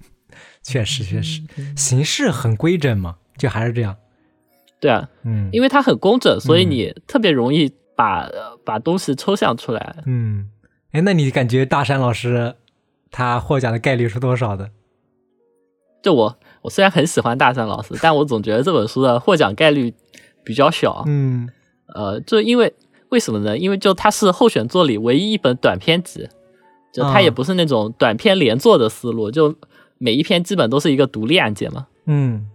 [0.61, 1.41] 确实确实，
[1.75, 3.95] 形式很规整嘛，就还是这样，
[4.81, 9.95] 对啊，嗯，因为它很工整，所以嗯你特别容易把、呃把东西抽象出来。
[10.05, 10.49] 嗯，
[10.91, 12.55] 哎，那你感觉大山老师
[13.09, 14.69] 他获奖的概率是多少的？
[16.03, 19.93] 就我我虽然很喜欢大山老师，但我总觉得这本书的获奖概率
[20.43, 21.03] 比较小。
[21.07, 21.49] 嗯
[21.95, 22.73] 呃，就因为
[23.09, 23.57] 为什么呢？
[23.57, 26.27] 因为就它是候选作里唯一一本短篇集，
[26.93, 29.55] 就它也啊不是那种短篇连作的思路，就
[29.97, 31.87] 每一篇基本都是一个独立案件嘛。
[32.05, 32.47] 嗯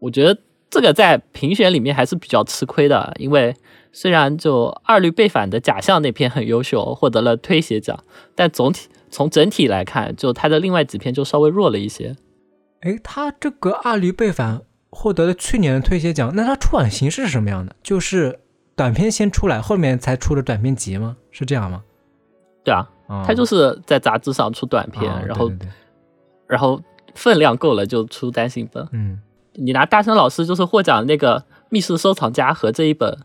[0.00, 0.40] 我觉得
[0.70, 3.54] 这个在评选里面还是比较吃亏的，因为
[3.92, 7.98] 虽然就二律背反的假象那篇很优秀，获得了推写奖，
[8.34, 12.14] 但总体从整体来看，就它的另外几篇就稍微弱了一些。
[12.80, 14.60] 哎，他这个二律背反
[14.90, 17.74] 获得了去年的推写奖，那他出版形式是什么样的？
[17.82, 18.40] 就是
[18.74, 21.16] 短篇先出来，后面才出的短篇集吗？
[21.30, 21.82] 是这样吗？
[22.64, 25.52] 对啊，啊它就是在杂志上出短篇，啊然后
[26.46, 26.82] 然后
[27.14, 28.86] 分量够了就出单行本。
[28.92, 29.20] 嗯
[29.60, 33.12] 你拿大生老师就是获奖的那个《密室收藏家》和这一本《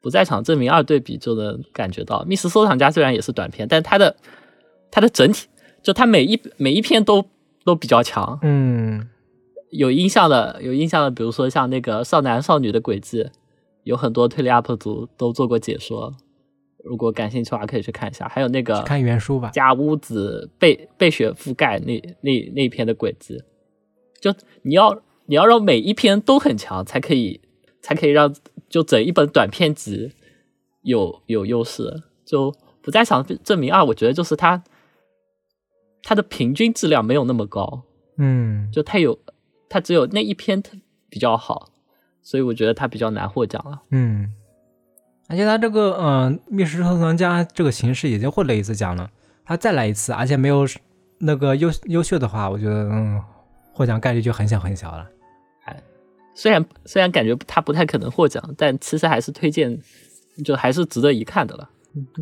[0.00, 4.16] 不在场证明二》对比，就能感觉到，《密室收藏家》虽然也是短篇，但它的
[4.90, 5.46] 它的整体，
[5.80, 7.24] 就它每一每一篇都
[7.64, 8.38] 都比较强。
[8.42, 9.08] 嗯
[9.70, 13.28] 有印象的，有印象的，比如说像那个少男少女的轨迹，
[13.84, 16.14] 有很多推理 UP 主都做过解说，
[16.84, 18.28] 如果感兴趣的话可以去看一下。
[18.28, 19.50] 还有那个看原书吧。
[19.50, 23.42] 加屋子被被雪覆盖那那那一篇的轨迹，
[24.20, 27.40] 就你要你要让每一篇都很强，才可以
[27.82, 28.34] 才可以让
[28.68, 30.12] 就整一本短篇集
[30.82, 32.02] 有有优势。
[32.24, 34.62] 就不再想证明二，我觉得就是它
[36.02, 37.82] 它的平均质量没有那么高，
[38.18, 39.18] 嗯就它有
[39.68, 40.76] 它只有那一篇特
[41.08, 41.70] 比较好，
[42.22, 43.82] 所以我觉得他比较难获奖了。
[43.90, 44.32] 嗯，
[45.28, 49.10] 而且他这个嗯、呃密室收藏家这个形式已经获得一次奖了，
[49.44, 50.66] 他再来一次，而且没有
[51.18, 53.22] 那个优优秀的话，我觉得嗯
[53.72, 55.06] 获奖概率就很小很小了。
[56.34, 59.76] 虽然虽然感觉他不太可能获奖，但其实还是推荐，
[60.44, 61.68] 就还是值得一看的了。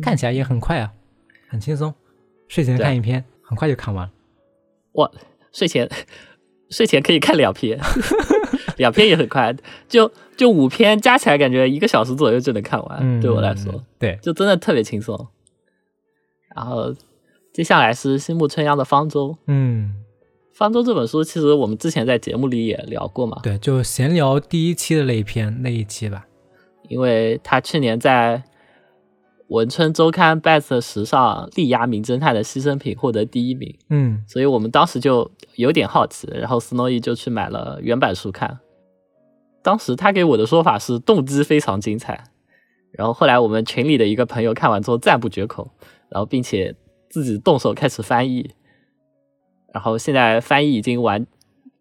[0.01, 0.91] 看起来也很快啊，
[1.47, 1.93] 很轻松，
[2.47, 4.13] 睡前看一篇，很快就看完了。
[4.93, 5.11] 哇，
[5.51, 5.87] 睡前
[6.69, 7.79] 睡前可以看两篇，
[8.77, 9.55] 两篇也很快，
[9.87, 12.99] 就就五篇加起来，感觉一个小时左右就能看完。
[13.01, 15.27] 嗯，对我来说，对，就真的特别轻松。
[16.55, 16.93] 然后
[17.53, 19.29] 接下来是新木春央的《方舟》。
[19.47, 19.93] 嗯，
[20.57, 26.25] 《方舟》这本书其实我们之前在节目里也聊过嘛，对，就闲聊第一期的那一篇那一期吧。
[26.89, 28.41] 因为他去年在
[29.49, 38.59] 文春周刊 Best 时尚力压《名侦探的牺牲品》获得第一名，嗯所以我们当时就有点好奇，然后 Snowy 就去买了原版书看。
[39.63, 42.23] 当时他给我的说法是动机非常精彩，
[42.91, 45.71] 然后后来我们群里的一个朋友看完之后赞不绝口，
[46.09, 46.75] 然后并且
[47.09, 48.51] 自己动手开始翻译，
[49.73, 51.25] 然后现在翻译已经完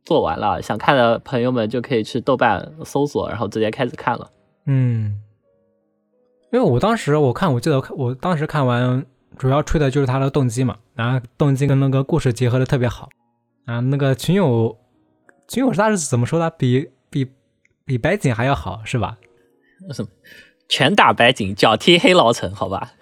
[0.05, 4.31] 做完了，想看的朋友们就可以去豆瓣搜索，然后直接开始看了。
[4.67, 5.21] 嗯，
[6.53, 9.05] 因为我当时我看，我记得我当时看完，
[9.37, 13.09] 主要吹的就是他的动机嘛，然后动机跟那个故事结合的特别好，
[13.65, 14.79] 啊，那个群友
[15.49, 16.49] 群友他是怎么说的？
[16.51, 17.27] 比比
[17.85, 19.19] 比白景还要好是吧？
[19.93, 20.09] 什么？
[20.69, 22.93] 拳打白景，脚踢黑牢城，好吧？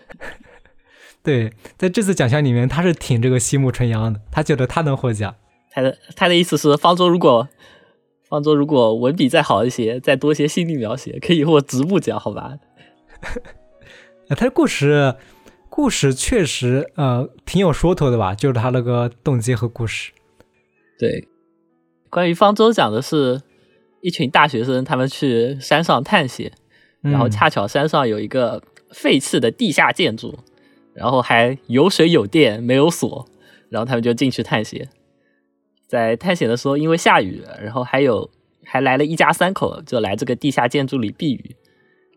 [1.22, 5.34] 对，在这次奖项里面，他是挺这个西木纯阳的，他觉得他能获奖。
[5.70, 7.48] 他的他的意思是，方舟如果
[8.28, 12.58] 方舟如果文笔再好一些，再多些心理描写，可以获直木奖，好吧？
[14.30, 15.16] 他的故事
[15.68, 18.34] 故事确实呃挺有说头的吧？
[18.34, 20.12] 就是他那个动机和故事。
[20.98, 21.28] 对，
[22.10, 23.42] 关于方舟讲的是
[24.00, 26.52] 一群大学生，他们去山上探险。
[27.02, 30.38] 然后恰巧山上有一个废弃的地下建筑，
[30.94, 33.28] 然后还有水有电没有锁，
[33.68, 34.88] 然后他们就进去探险。
[35.86, 38.30] 在探险的时候，因为下雨，然后还有
[38.64, 41.54] 还来了一家三口，就来这个地下建筑里避雨。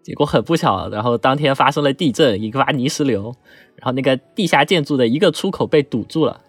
[0.08, 3.36] 结果很不巧，然后当天发生了地震，引发泥石流，
[3.76, 6.40] 然后那个地下建筑的一个出口被堵住了，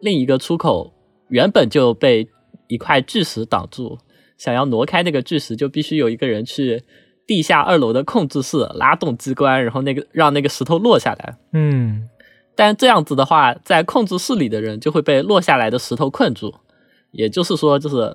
[0.00, 0.92] 另一个出口
[1.28, 2.28] 原本就被
[2.68, 3.96] 一块巨石挡住，
[4.36, 6.84] 想要挪开那个巨石，就必须有一个人去。
[7.24, 11.36] 地下二楼的控制室拉动机关，然后那个让那个石头落下来。
[11.52, 12.08] 嗯，
[12.56, 16.52] 但这样子的话，在控制室里的人就会被落下来的石头困住。
[17.12, 18.14] 也就是说，就是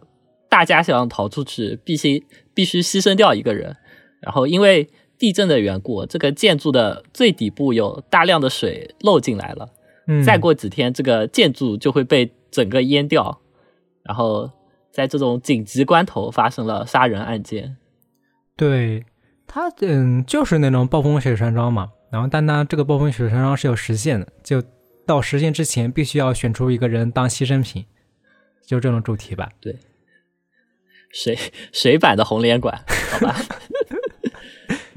[0.50, 2.22] 大家想要逃出去，必须
[2.54, 3.76] 必须牺牲掉一个人。
[4.20, 9.70] 然后因为地震的缘故，这个建筑的最底部有大量的水漏进来了。
[10.08, 13.42] 嗯，再过几天，这个建筑就会被整个淹掉。
[14.04, 14.50] 然后
[14.92, 17.78] 在这种紧急关头，发生了杀人案件。
[18.56, 19.06] 对
[19.46, 21.90] 他，嗯，就是那种暴风雪山庄嘛。
[22.10, 24.64] 然后，但他这个暴风雪山庄是有时限的，就
[25.06, 27.86] 到时限之前，必须要选出一个人当牺牲品，
[28.66, 29.50] 就这种主题吧。
[29.60, 29.76] 对，
[31.12, 31.38] 水
[31.74, 33.36] 水版的红莲馆，好吧，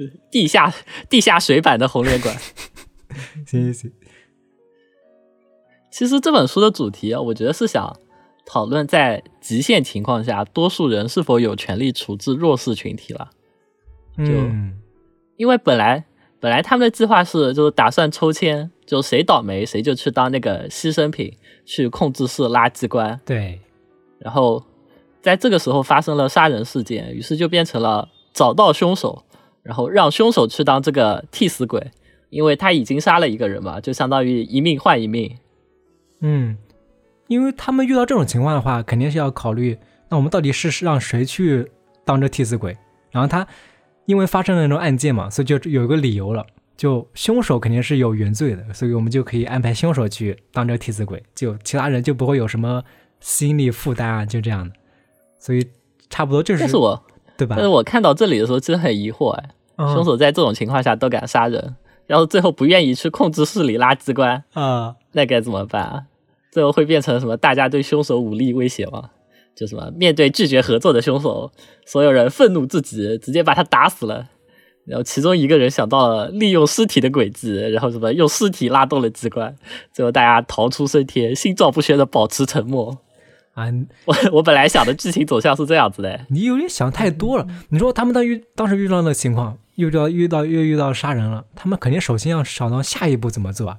[0.31, 0.73] 地下
[1.09, 2.37] 地下水版的红莲馆。
[3.47, 3.93] 行行行。
[5.91, 7.97] 其实这本书的主题啊，我觉得是想
[8.47, 13.31] 讨论在极限情况下，多数人是否有权利处置弱势群体了。
[14.19, 14.25] 就
[15.37, 16.05] 因为本来
[16.39, 23.21] 本来他们的计划是，就是打算抽签，就谁倒霉谁就去当那个牺牲品，去控制室拉机关。
[23.25, 23.61] 对，
[24.19, 24.63] 然后
[25.21, 29.25] 在这个时候发生了杀人事件，于是就变成了找到凶手，
[29.63, 31.91] 然后让凶手去当这个替死鬼，
[32.29, 35.37] 因为他已经杀了一个人嘛，就相当于一命换一命。
[36.21, 36.57] 嗯，
[37.29, 41.71] 因为他们遇到这种情况的话，肯定是要考虑，那我们到底是让谁去
[42.05, 42.77] 当这替死鬼，
[43.11, 43.47] 然后他。
[44.07, 46.45] 因为发生了那种案件嘛，所以就有一个理由了，
[46.77, 52.83] 就凶手肯定是有原罪的，所以我们就可以安排凶手去当这替死鬼，就其他人就不会有什么
[53.21, 54.75] 心理负担啊，就这样的。
[55.39, 55.65] 所以
[56.09, 57.01] 差不多就是，但是我
[57.41, 57.57] 对吧？
[57.57, 61.74] 但是我看到这里的时候，真的很疑惑哎，凶手在这种情况下都敢杀人，
[62.07, 66.03] 然后最后不愿意去控制室里拉机关啊，那该怎么办啊？
[66.53, 67.36] 最后会变成什么？
[67.36, 69.11] 大家对凶手武力威胁吗？
[69.55, 71.51] 就什么面对拒绝合作的凶手，
[71.86, 74.28] 所有人愤怒至极，直接把他打死了。
[74.86, 79.55] 然后其中一个人想到了利用尸体的诡计，然后什么用尸体拉动了机关，
[79.93, 82.99] 最后大家逃出升天，心照不宣的保持沉默。
[83.55, 83.67] 啊，
[84.07, 87.47] 我我本来想的剧情走向是这样子的，你有点想太多了。
[87.71, 93.79] 你说他们当遇当时遇到的情况，又遇到遇到又遇到杀人了，他们肯定首先要想到下一步怎么做啊？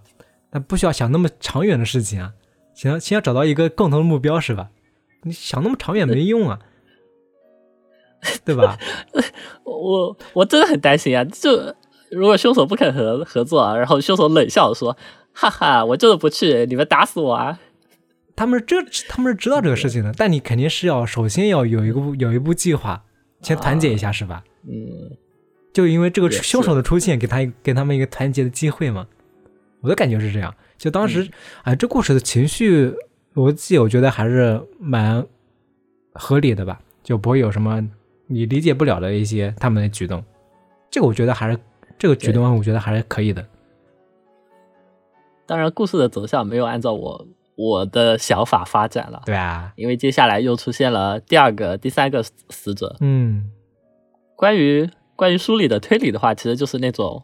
[0.52, 2.34] 那不需要想那么长远的事情啊，
[2.74, 4.70] 先先要找到一个共同的目标是吧？
[5.24, 6.60] 你想那么长远没用啊，
[8.44, 8.78] 对吧？
[9.64, 11.24] 我我真的很担心啊！
[11.24, 11.74] 就
[12.12, 14.98] 如果凶手不肯合合作，然后凶手冷笑说
[15.32, 17.60] ：“哈哈，我就是不去，你们打死我啊！”
[18.36, 18.78] 他们是这
[19.08, 23.04] 他们是知道这个事情的，但你肯定是要首先要有一个有一步计划，
[23.42, 24.44] 先团结一下，是吧？
[24.64, 25.18] 嗯，
[25.74, 29.08] 就因为这个凶手的出现，给他给他们一个团结的机会嘛。
[29.82, 31.30] 我的感觉是这样，就当时
[31.64, 32.94] 哎，这故事的情绪。
[33.34, 35.26] 逻辑我觉得还是蛮
[36.12, 37.82] 合理的吧，就不会有什么
[38.28, 40.22] 你理解不了的一些他们的举动。
[40.90, 41.58] 这个我觉得还是
[41.98, 43.48] 这个举动，我觉得还是可以的。
[45.46, 47.26] 当然，故事的走向没有按照我
[47.70, 49.22] 我的想法发展了。
[49.26, 52.96] 对啊，因为接下来又出现了第二个、第三个死者。
[53.02, 53.52] 嗯，
[54.36, 57.24] 关于关于书里的推理的话，其实就是那种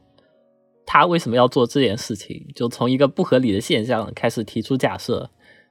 [0.86, 5.30] 他为什么要做这件事情，就从一个不合理的现象开始提出假设。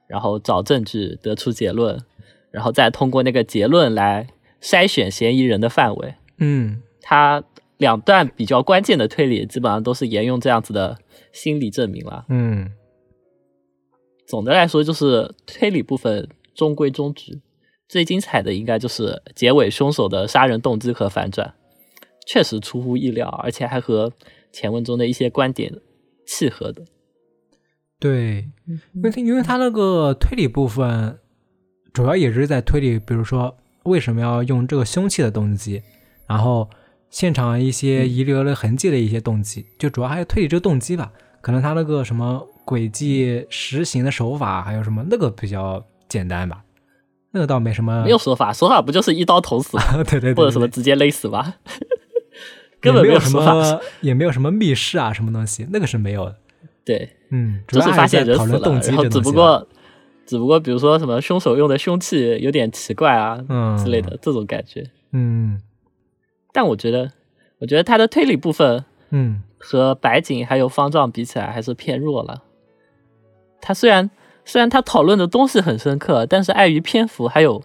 [0.09, 2.01] 然后找证据，得出结论，
[2.49, 4.25] 然后再通过那个结论来
[4.61, 6.15] 筛选嫌疑人的范围。
[6.37, 7.43] 嗯，他
[7.75, 10.97] 两段比较关键的推理，基本上都是沿用这样子的
[11.33, 12.23] 心理证明了。
[12.29, 12.71] 嗯，
[14.27, 17.41] 总的来说，就是推理部分中规中矩，
[17.87, 21.53] 最精彩的应该就是结尾凶手的杀人动机和反转。
[22.27, 24.11] 确实出乎意料，而且还和
[24.51, 25.73] 前文中的一些观点
[26.25, 26.83] 契合的。
[27.99, 28.49] 对，
[28.93, 31.17] 因为因为他那个推理部分，
[31.93, 35.81] 主要也是在推理，比如说为什么要用这个凶器的动机，
[36.27, 36.69] 然后
[37.09, 41.13] 现场一些遗留了痕迹的一些动机，就主要还是推理这个动机吧。
[41.39, 46.65] 可能他那个什么轨迹实行的手法，还有什么那个比较简单吧，
[47.31, 48.03] 那个倒没什么。
[48.03, 51.53] 没有手法，手法不就是一刀捅死， 对对对，或者什么直接勒死吧？
[52.81, 56.35] 根本没有什么，也没有什么密室啊，什么东西，那个是没有的。
[56.83, 59.65] 对，嗯，就是发现人死了，然后只不过，
[60.25, 64.83] 只不过比如说什么凶手用的凶器有点奇怪啊，嗯之类的这种感觉。
[65.13, 65.61] 嗯，
[66.51, 67.09] 但我觉得，
[67.59, 72.43] 我觉得他的推理部分，嗯，和白井还有方丈比起来还是偏弱了。
[73.61, 74.09] 他虽然
[74.45, 77.63] 虽然他讨论的东西很深刻，但是碍于篇幅还有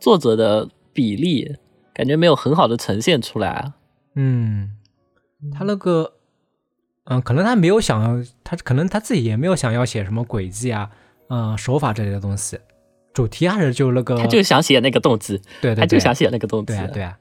[0.00, 1.56] 作者的比例，
[1.92, 3.74] 感觉没有很好的呈现出来啊。
[4.14, 4.72] 嗯，
[5.52, 6.14] 他那个，
[7.04, 10.90] 嗯，可能他没有想要，他可能他自己也没有想要写什么轨迹啊，
[11.28, 12.58] 嗯，手法之类的东西，
[13.12, 17.18] 主题还是就那个，他就想写那个动机，对对，他就想写那个动机，对啊对啊。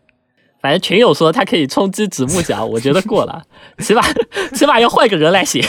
[0.62, 3.44] 反正群友说他可以冲击直木奖，我觉得过了，
[3.80, 4.02] 起码
[4.54, 5.62] 起码要换个人来写，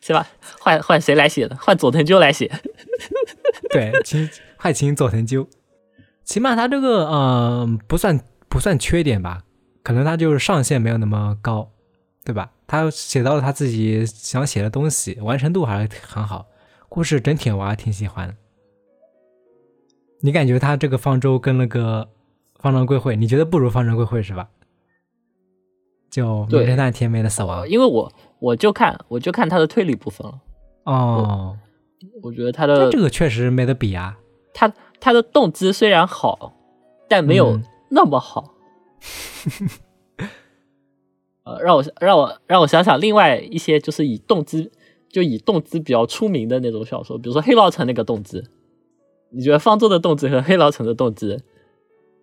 [0.00, 0.26] 起码
[0.60, 1.56] 换换谁来写的？
[1.56, 2.50] 换佐藤鸠来写。
[3.70, 5.46] 对，请换请佐藤鸠，
[6.24, 9.42] 起码他这个嗯不算不算缺点吧。
[9.82, 11.70] 可能他就是上限没有那么高，
[12.24, 12.50] 对吧？
[12.66, 16.46] 他写到了他自己想写的东西，完成度还是很好。
[16.90, 18.36] 故事整体我还挺喜欢。
[20.20, 22.08] 你感觉他这个方舟跟那个
[22.58, 24.48] 方丈贵会，你觉得不如方丈贵会是吧？
[26.10, 30.40] 就名侦探甜美的死亡，因为我我就看我就看他的推理部分了。
[30.84, 31.56] 哦，
[32.22, 34.18] 我觉得他的这个确实没得比啊。
[34.54, 36.54] 他他的动机虽然好，
[37.08, 37.60] 但没有
[37.90, 38.54] 那么好。
[41.44, 44.70] 呃，让我让我让我想想，另外一些就是以动机
[45.08, 48.44] 就以动机比较出名的那种小说，比如说《黑牢城》那个动机，
[49.30, 51.38] 你觉得方舟的动机和《黑牢城》的动机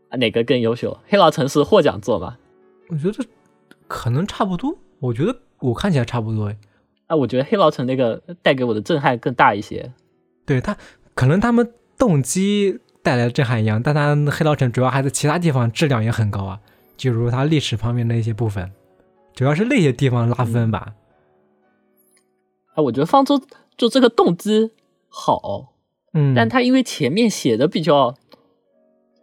[0.10, 0.92] 啊哪个更优秀？
[1.08, 2.38] 《黑牢城》是获奖作嘛？
[2.90, 3.26] 我觉得
[3.88, 6.58] 可能差不多，我觉得我看起来差不多哎。
[7.08, 9.92] 啊，我觉得《黑牢城》那个带给我的震撼更大一些。
[10.46, 10.76] 对他
[11.14, 16.60] 可能他们动机带来的震撼一样，但他《黑牢城》主要还是其他地方质量也很高啊。
[16.98, 18.72] 就如他历史方面的一些部分，
[19.34, 20.94] 主要是那些地方拉分吧。
[22.74, 23.40] 啊，我觉得方舟
[23.78, 24.72] 就这个动机
[25.08, 25.74] 好，
[26.14, 28.16] 嗯，但他因为前面写的比较，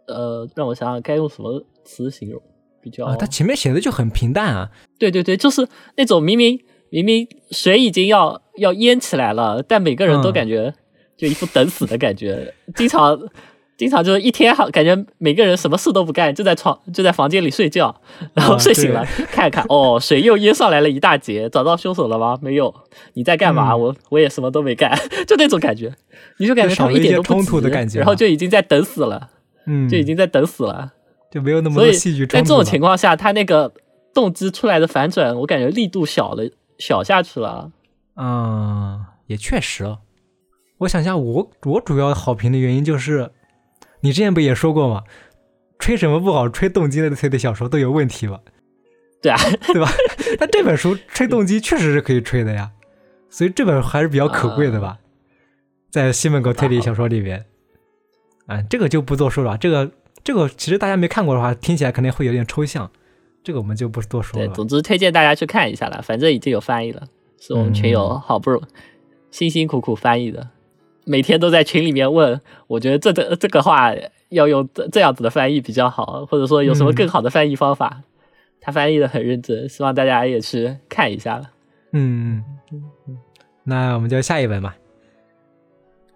[0.07, 2.41] 呃，让我想想该用什么词形容，
[2.83, 4.69] 比较啊，他前面写的就很平淡啊。
[4.99, 6.59] 对对对，就是那种明明
[6.89, 10.73] 明明水已经要要淹起来了，但每个人都感觉
[11.17, 13.19] 就一副等死的感觉，经常。
[13.75, 17.93] 经常就是一天好，感觉每个人什么事都不干，就在床就在房间里睡觉，
[18.35, 22.37] 然后睡醒了看看，哦，水又淹上来了一大截，找到凶手了吗？
[22.39, 22.73] 没有，
[23.15, 23.75] 你在干嘛？
[23.75, 24.95] 我我也什么都没干，
[25.27, 25.91] 就那种感觉，
[26.37, 29.31] 你就感觉他们一点都不冲突的感觉，然后就已经在等死了，
[29.65, 30.93] 嗯，就已经在等死了，
[31.33, 32.27] 就没有那么多戏剧。
[32.27, 33.73] 在这种情况下，他那个
[34.13, 36.43] 动机出来的反转，我感觉力度小了，
[36.77, 37.71] 小下去了。
[38.15, 39.97] 嗯，也确实，
[40.77, 43.31] 我想下，我我主要好评的原因就是。
[44.01, 45.03] 你之前不也说过吗？
[45.79, 48.37] 吹什么不好，吹动机类的推的小说都有问题吧？
[49.21, 49.89] 对啊，对吧？
[50.41, 52.69] 那这本书吹动机确实是可以吹的呀，
[53.29, 54.99] 所以这本还是比较可贵的吧？
[55.89, 57.45] 在西门狗推理小说里边，
[58.47, 59.57] 啊，这个就不多说了。
[59.57, 59.89] 这个
[60.23, 62.89] 这个其实大家没看过的话，听起来肯定会有点抽象，
[63.43, 64.47] 这个我们就不多说了。
[64.47, 67.03] 对，总之推荐大家去看一下了，反正已经有翻译了，
[67.39, 68.65] 是我们群友好不容易
[69.31, 70.47] 辛辛苦苦翻译的。
[71.05, 73.93] 每天都在群里面问，我觉得这这这个话
[74.29, 78.03] 要用这这样子的翻译比较好，或者说有什么更好的翻译方法？
[78.61, 81.51] 他翻译的很认真，希望大家也去看一下了。
[81.91, 82.41] 嗯，
[83.65, 84.73] 那我们就下一本吧。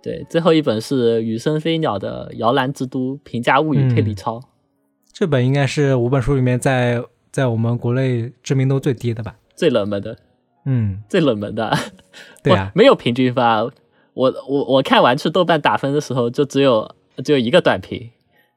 [0.08, 4.39] 对，最后一本是羽生飞鸟的《摇篮之都：平价物语推理抄》。
[5.12, 9.36] 这本应该是五本书里面在在我们国内知名度最低的吧？
[9.53, 10.18] 最冷门的。
[10.64, 11.78] 嗯，最冷门的。
[12.41, 13.66] 对啊， 没有平均分啊。
[14.14, 16.89] 我我我看完去豆瓣打分的时候，就只有
[17.26, 18.10] 只有一个短评，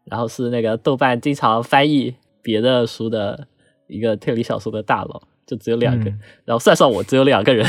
[0.04, 3.48] 然后是那个豆瓣经常翻译别的书的
[3.88, 6.04] 一个推理小说的大佬，就只有两个，
[6.44, 7.66] 然后算上我只有两个人，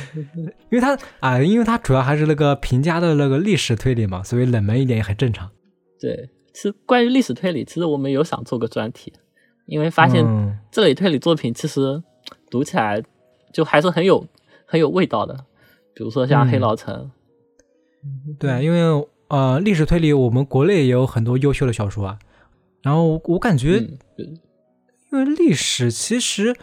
[0.70, 5.50] 因为他啊，因为他主要还是那个评价的那个历史推理嘛，所以冷门一点也很正常。
[6.00, 9.12] 对，其实关于历史推理，其实我们有想做个专题，
[9.66, 10.24] 因为发现
[10.70, 12.02] 这类推理作品其实
[12.50, 13.02] 读起来
[13.52, 14.26] 就还是很有
[14.66, 15.34] 很有味道的。
[15.94, 17.10] 比如说像《黑牢城》，
[18.38, 22.18] 对，因为呃，历史推理我们国内也有很多优秀的小说啊。
[22.82, 23.78] 然后我感觉，
[25.12, 26.56] 因为历史其实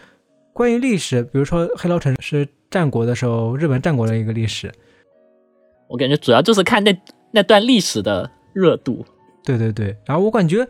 [0.59, 4.69] 关于历史，比如说黑牢城是战国的时候日本战国的一个历史，
[5.87, 7.01] 我感觉主要就是看那
[7.31, 9.05] 那段历史的热度。
[9.45, 10.67] 对对对，然后我感觉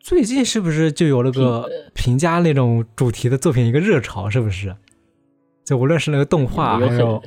[0.00, 4.74] 最近是不是就有了个评价那种主题的作品一个热潮，是不是？
[5.62, 7.22] 就无论是那个动画，还有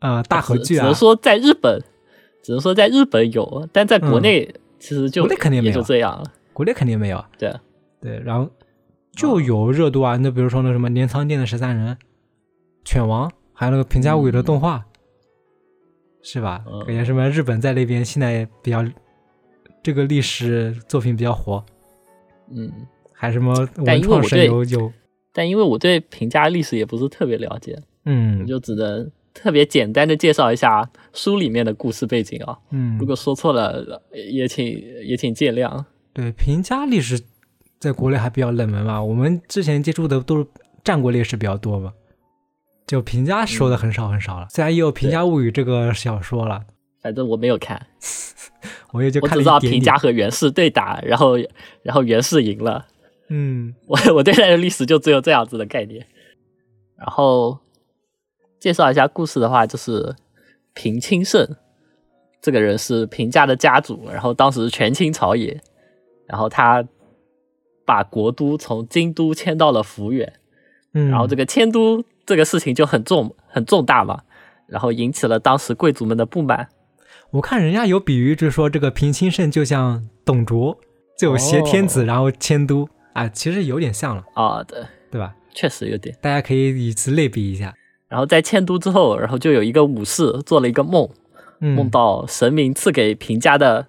[0.00, 1.82] 啊大合剧啊，只能说在日本，
[2.42, 6.30] 只能说在日本有，但在国内其实就国内肯定没有，就这样了。
[6.52, 7.50] 国内肯定没有，对。
[7.98, 8.46] 对，然后
[9.16, 11.96] 就有热度啊，那比如说那什么镰仓店的十三人、
[12.84, 14.84] 犬王，还有那个平家物语的动画，
[16.22, 16.64] 是吧？
[16.86, 18.84] 感觉什么日本在那边现在比较
[19.82, 21.64] 这个历史作品比较火，
[22.50, 22.72] 嗯，
[23.12, 24.92] 还什么文创神游有。
[25.32, 32.58] 但因为我对平家历史也不是特别了解，嗯，就只能特别简单的介绍一下书里面的故事背景啊。
[32.70, 34.02] 嗯，如果说错了，
[34.32, 34.64] 也请
[35.04, 35.84] 也请见谅。
[36.12, 37.20] 对，平家历史
[37.84, 40.46] 在国内还比较冷门嘛，我们之前接触的都是
[40.82, 41.92] 战国历史比较多嘛，
[42.86, 44.46] 就平家说的很少很少了。
[44.48, 46.62] 虽然也有《平家物语》这个小说了，
[47.02, 47.86] 反正我没有看，
[48.92, 51.36] 我也就我只知道平家和源氏对打，然后
[51.82, 52.86] 然后源氏赢了。
[53.28, 56.06] 嗯， 我我对他的历史就只有这样子的概念。
[56.96, 57.58] 然后
[58.58, 60.16] 介绍一下故事的话，就是
[60.72, 61.46] 平清盛
[62.40, 65.60] 这个人是平家的家主，然后当时权倾朝野，
[66.26, 66.82] 然后他
[67.84, 70.32] 把国都从京都迁到了福原，
[70.92, 74.22] 嗯，然后这个迁都这个事情就很重很重大嘛，
[74.66, 76.68] 然后引起了当时贵族们的不满。
[77.30, 80.78] 我看人家有比喻，就是说这个平清盛就像董卓，
[81.18, 82.88] 就挟天子然后迁都。
[83.12, 84.76] 啊，其实有点像了啊，对
[85.08, 85.32] 对吧？
[85.54, 87.72] 确实有点，大家可以以此类比一下。
[88.08, 91.08] 然后在迁都之后，然后就有一个武士做了一个梦，
[91.60, 93.86] 梦到神明赐给平家的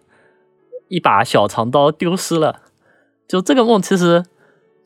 [0.89, 2.61] 一把小长刀丢失了。
[3.27, 4.23] 就这个梦其实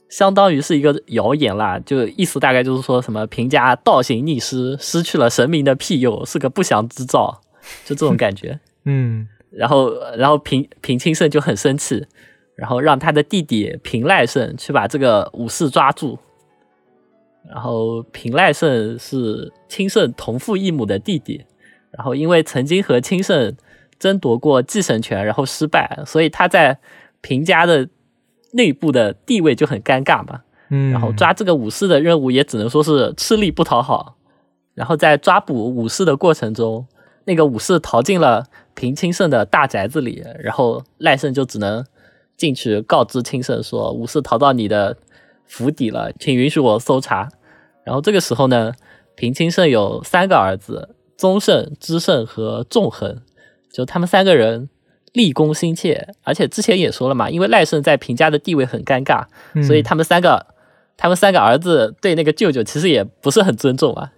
[0.09, 7.41] 相当于是一个谣言啦，就意思大概就是说什么平家倒行逆施，失去了神明的庇佑，是个不祥之兆，
[7.85, 8.59] 就这种感觉。
[8.85, 12.05] 嗯，然后然后平平清盛就很生气。
[12.55, 16.19] 然后让他的弟弟平赖胜去把这个武士抓住。
[17.49, 21.45] 然后平赖胜是清盛同父异母的弟弟，
[21.91, 23.55] 然后因为曾经和清盛
[23.97, 26.77] 争夺过继承权，然后失败，所以他在
[27.21, 27.87] 平家的
[28.53, 30.41] 内部的地位就很尴尬嘛。
[30.69, 30.91] 嗯。
[30.91, 34.15] 然后抓这个武士的任务也只能说是吃力不讨好。
[34.73, 36.87] 然后在抓捕武士的过程中，
[37.25, 41.85] 那个武士逃进了平清盛的大宅子里，然后赖胜就只能。
[42.39, 44.95] 进去告知清盛说，武士逃到你的
[45.45, 47.27] 府邸了，请允许我搜查。
[47.83, 48.71] 然后这个时候呢，
[49.17, 53.21] 平清盛有三个儿子，宗盛、知盛和纵横，
[53.69, 54.69] 就他们三个人
[55.13, 59.25] 立功心切，而且之前也说了嘛，因为赖胜在平家的地位很尴尬，
[59.63, 60.47] 所以他们三个，
[60.97, 64.11] 他们三个儿子对那个舅舅其实也不是很尊重啊。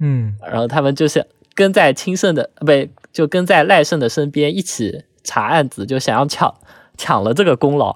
[0.00, 2.66] 嗯，然后他们就是跟在清盛的，不
[3.12, 6.54] 就跟在赖胜的身边一起查案子，就想要抢。
[6.98, 7.94] 抢了这个功劳，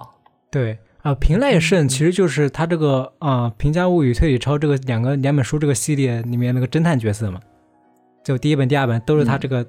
[0.51, 7.39] 对啊，平赖胜其实就是他这个啊《平家物语》《推理抄》这个两个两本书这个系列里面那个侦探角色嘛，
[8.23, 9.65] 就第一本、第二本都是他这个，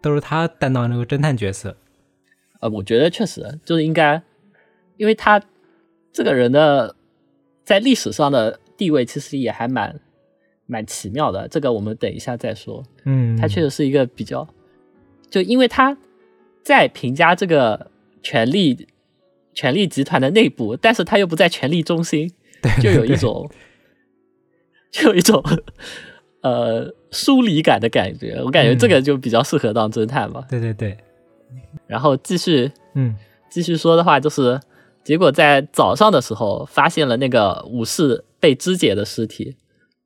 [0.00, 1.76] 都是他担当那个侦探角色。
[2.60, 4.22] 呃，我觉得确实就是应该，
[4.96, 5.42] 因为他
[6.12, 6.94] 这个人的
[7.64, 10.00] 在历史上的地位其实也还蛮
[10.66, 12.82] 蛮奇妙的，这个我们等一下再说。
[13.04, 14.46] 嗯，他确实是一个比较，
[15.28, 15.96] 就因为他
[16.62, 17.90] 在评价这个。
[18.22, 18.86] 权力，
[19.54, 22.30] 权力集团的内部，但是他又不在权力中心，
[22.82, 23.50] 就有一种，
[24.90, 25.42] 就有一种，
[26.42, 28.38] 呃，疏离感的感觉。
[28.44, 30.46] 我感觉这个就比较适合当侦探吧。
[30.50, 30.98] 对对对。
[31.86, 33.14] 然后继续，嗯，
[33.50, 34.60] 继续说的话，就是
[35.02, 39.56] 结果在早上的时候发现了那个武士被肢解的尸体，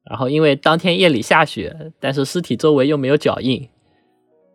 [0.05, 3.69] 然后因为当天夜里下雪，但是尸体周围又没有脚印，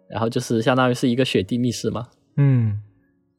[0.10, 2.08] 然后就是相当于是一个雪地密室嘛。
[2.38, 2.82] 嗯。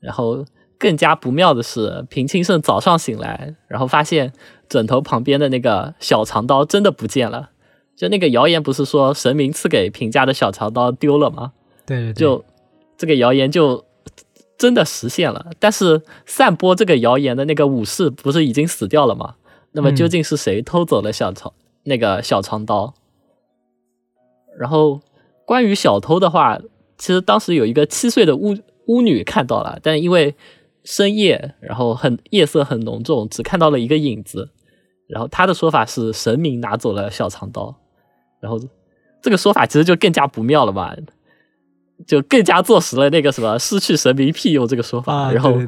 [0.00, 0.44] 然后
[0.78, 4.32] 更加不妙的是，平清盛早上醒来，然后发现
[4.66, 7.50] 枕头旁边的那个小长刀真的不见了。
[7.94, 11.52] 就那个谣言不是说神明赐给平家的小长刀丢了吗？
[11.84, 12.42] 对，就
[13.00, 13.86] 这个谣言就
[14.58, 15.50] 真的实现了。
[15.58, 19.36] 但是散播这个谣言的那个武士不是已经死掉了吗？
[19.72, 21.52] 那么究竟是谁偷走了小长
[21.84, 22.92] 那个小长刀？
[24.58, 25.00] 然后
[25.46, 26.60] 关于小偷的话，
[26.98, 28.56] 其实当时有一个七岁的巫。
[28.86, 30.34] 巫女看到了，但因为
[30.82, 34.50] 深夜，然后很夜色很浓重，只看到了一个影子。
[35.06, 37.76] 然后他的说法是神明拿走了小长刀，
[38.40, 38.58] 然后
[39.22, 40.96] 这个说法其实就更加不妙了吧，
[42.06, 45.32] 就更加坐实了那个什么失去神明庇佑这个说法。
[45.32, 45.58] 然后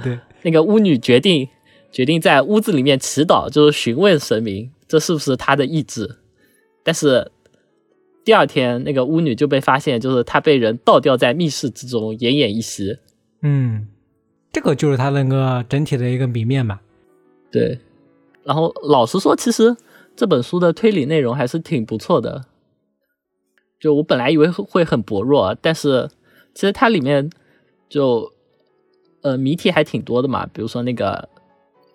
[0.43, 1.49] 那个巫女决定
[1.91, 6.19] 决定在屋子里面祈祷，就是询问神明这是不是她的意志。
[6.83, 7.31] 但是
[8.25, 12.99] 第二天，那个巫女就被发现，就是她被人倒吊在密室之中，奄奄一息。
[13.43, 13.87] 嗯，
[14.53, 16.81] 这个就是他那个整体的一个谜面吧。
[17.51, 17.79] 对，
[18.45, 19.77] 然后老实说，其实
[20.17, 22.45] 这本书的推理内容还是挺不错的。
[23.81, 26.09] 就我本来以为会很薄弱，但是
[26.55, 27.31] 其实它里面
[27.89, 28.33] 就
[29.23, 30.47] 呃谜题还挺多的嘛。
[30.47, 31.29] 比如说那个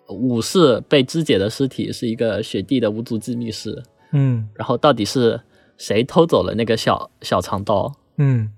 [0.08, 3.82] 武士被肢解的尸体是一个雪地的无足迹密室，
[4.12, 5.40] 嗯然后到底是
[5.76, 7.92] 谁偷走了那个小小长刀？
[8.16, 8.50] 嗯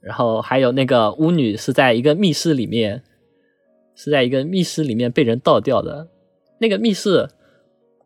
[0.00, 3.02] 然后还有那个巫女是在一个密室里面，
[3.94, 6.08] 是在一个密室里面被人倒掉的。
[6.58, 7.28] 那个密室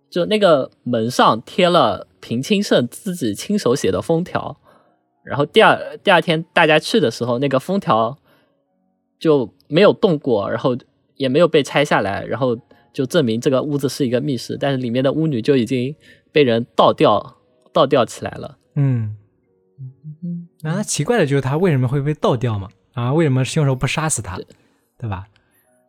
[0.09, 4.61] 就那个门上贴了平清盛自己亲手写的封条，
[5.25, 8.16] 然后第二第二天大家去的时候，那个封条
[9.18, 10.77] 就没有动过，然后
[11.16, 12.57] 也没有被拆下来，然后
[12.93, 15.95] 就证明这个屋子是一个密室，但是里面的巫女就已经
[16.33, 17.37] 被人倒吊
[17.73, 18.59] 倒吊起来了。
[18.75, 19.16] 嗯。
[20.62, 22.68] 然后奇怪的就是他为什么会被倒吊嘛？
[22.93, 24.39] 啊，为什么凶手不杀死他？
[24.99, 25.25] 对吧？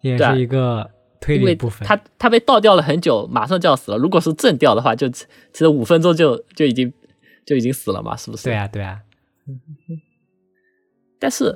[0.02, 1.86] 也是一个推理部分。
[1.86, 3.98] 他他被倒吊了很久，马上就要死了。
[3.98, 6.92] 如果是正吊的话，就其其实五分钟就就已经
[7.46, 8.46] 就已经死了嘛，是不是？
[8.46, 9.00] 对啊，对啊，
[11.20, 11.56] 但是，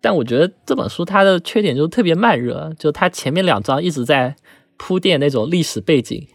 [0.00, 4.36] 但我觉得这本书它的缺点就是特别慢热，就它前面两章一直在
[4.76, 6.26] 铺垫那种历史背景，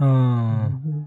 [0.00, 1.06] 嗯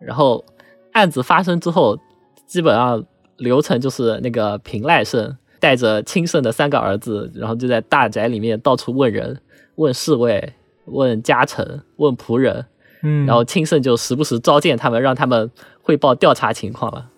[0.00, 0.44] 然后
[0.92, 1.98] 案子发生之后，
[2.46, 3.02] 基本上
[3.38, 9.40] 流程就是那个平赖胜带着亲生的三个儿子，然后就在大宅里面到处问人，
[9.76, 10.52] 问侍卫，
[10.84, 12.66] 问家臣，问仆人，
[13.02, 17.10] 嗯，然后亲胜就时不时召见他们，让他们汇报调查情况了。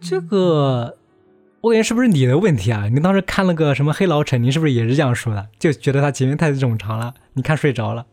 [0.00, 0.96] 这个
[1.60, 2.88] 我感觉是不是你的问题啊？
[2.88, 5.48] 你当时看了个什么《黑牢城》，你是不是也是这样说的？
[5.58, 8.06] 就觉得他前面太冗长了，你看睡着了。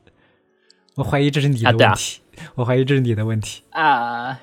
[0.96, 2.22] 我怀疑这是你的问题，
[2.56, 4.40] 我怀疑这是你的问题啊，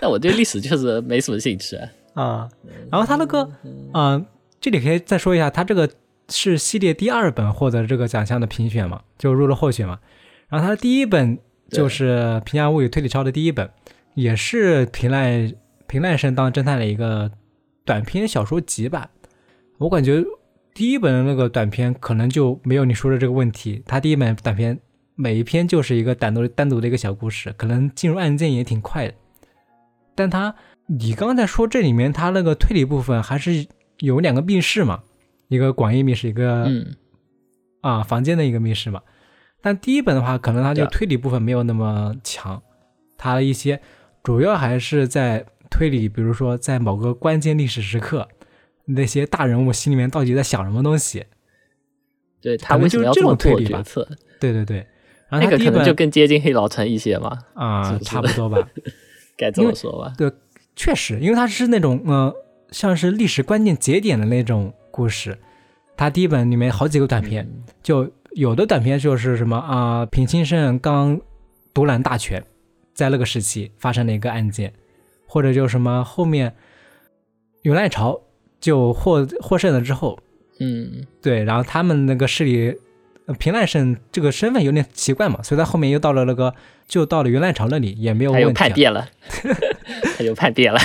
[0.00, 1.76] 那我对历史确实没什么兴趣。
[2.14, 2.48] 啊。
[2.90, 3.50] 然后他那个，
[3.92, 4.24] 嗯、
[4.60, 5.90] 这里可以再说一下，他这个
[6.28, 9.98] 是系列第二本获得这个奖项的评选嘛，就入了候选嘛。
[10.48, 11.38] 然后他的第一本
[11.70, 13.68] 就是《平安物语推理抄》的第一本，
[14.14, 15.52] 也是平赖
[15.90, 17.28] 平濑生当侦探的一个
[17.84, 19.10] 短篇小说集吧。
[19.78, 20.24] 我感觉
[20.72, 24.78] 第一本的那个短篇可能就没有你说的这个问题，他第一本短篇
[25.16, 29.14] 每一篇就是一个单独单独的一个小故事，可能进入案件也挺快的。
[30.14, 30.54] 但他
[30.86, 33.66] 你刚才说这里面他那个推理部分还是
[33.98, 35.02] 有两个密室嘛，
[35.48, 36.94] 一个广义密室，一个嗯，
[37.80, 39.02] 啊房间的一个密室嘛。
[39.60, 42.62] 但第一本的话，可能它就推理部分没有那么强，
[43.18, 43.80] 它一些
[44.22, 48.28] 主要还是在推理，比如说在某个关键历史时刻，
[48.84, 51.24] 那些大人物心里面到底在想什么东西。
[52.40, 54.16] 对他可能为什么要就是这种推理吧做决策？
[54.40, 54.76] 对对对，
[55.28, 58.68] 然后那个可能就更接近黑老陈一些嘛，啊、差不多吧。
[59.36, 60.12] 该这么说吧。
[60.18, 60.30] 对
[60.74, 62.34] 确实，因为它是那种呃，
[62.70, 65.38] 像是历史关键节点的那种故事。
[65.96, 71.20] 它第一本里面好几个短篇，嗯就有的短篇就是什么啊、平清盛刚
[71.74, 72.42] 独揽大权，
[72.94, 74.72] 在那个时期发生了一个案件，
[75.30, 76.54] 或者就什么后面
[77.62, 78.20] 永赖朝
[78.60, 80.18] 就获获胜了之后，
[80.58, 82.76] 嗯，对，然后他们那个势力。
[83.26, 86.52] 呃平赖胜这个身份有点奇怪嘛，所以他后面又到了那个，
[86.88, 88.52] 就到了元赖朝那里，也没有问题、啊。
[88.52, 89.06] 叛变了，
[90.18, 90.80] 他就叛变了，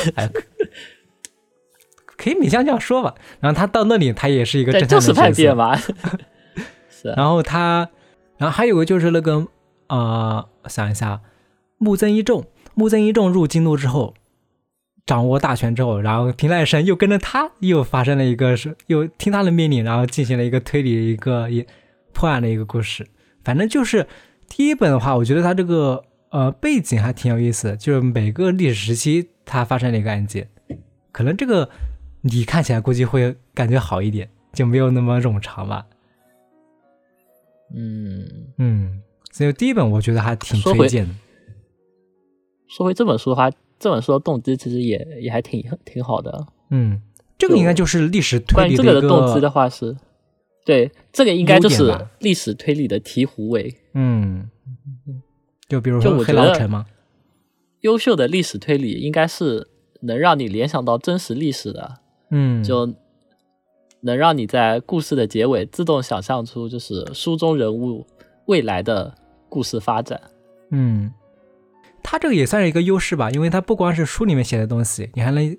[2.15, 3.15] 可以勉强这样说吧。
[3.39, 5.33] 然后他到那里，他也是一个侦对，探的就是叛。
[5.33, 5.75] 变嘛。
[6.87, 7.89] 是啊，然后他，
[8.37, 9.47] 然后还有个就是那个
[9.87, 11.21] 呃，想一下，
[11.79, 14.13] 木曾一重，木曾一重入京都之后，
[15.05, 21.65] 掌握大权之后，然后平濑生又跟着他，又发生了一个是又听他的命令，然后进行了一个推理一个一
[22.13, 23.05] 破案的一个故事。
[23.43, 24.07] 反正就是
[24.47, 30.49] 第一本的话，我觉得它这个呃背景还挺有意思的，就是每个历史时期它发生了一个案件，
[31.11, 31.69] 可能这个
[32.21, 35.85] 你看起来估计会感觉好一点，就没有那么冗长吧。
[37.75, 38.27] 嗯，
[38.57, 39.01] 嗯，
[39.31, 41.13] 所以第一本我觉得还挺推荐的。
[42.67, 46.47] 说回这本书的话，这本书的动机其实也也还挺挺好的。
[46.69, 47.01] 嗯，
[47.37, 49.95] 这个应该就是历史推关于这理的一个的动机的话是，
[50.65, 53.75] 对，这个应该就是历史推理的醍醐味。
[53.93, 54.49] 嗯，
[55.67, 56.85] 就比如说我觉得牢城嘛，
[57.81, 59.67] 优秀的历史推理应该是
[60.01, 61.95] 能让你联想到真实历史的，
[62.31, 62.93] 嗯，就
[64.01, 68.05] 能让你在故事的结尾自动想象出就是书中人物
[68.45, 69.15] 未来的
[69.49, 70.19] 故事发展。
[70.71, 71.11] 嗯，
[72.07, 75.57] 它这个也算是一个优势吧，因为它不光是书里面写的东西，你还能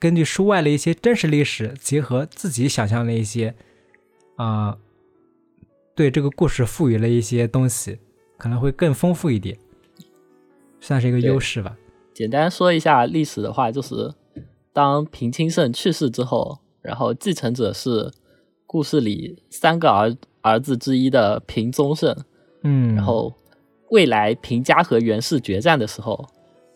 [0.00, 3.54] 根据书外的一些真实历史，结合自己想象的一些
[4.34, 4.76] 啊、
[5.94, 8.00] 对这个故事赋予了一些东西，
[8.36, 9.56] 可能会更丰富一点，
[10.80, 11.76] 算是一个优势吧。
[12.12, 14.12] 简单说一下历史的话，就是
[14.72, 18.10] 当平清盛去世之后，然后继承者是
[18.66, 22.16] 故事里三个儿儿子之一的平宗盛，
[22.64, 23.32] 嗯，然后
[23.92, 26.26] 未来平家和袁氏决战的时候，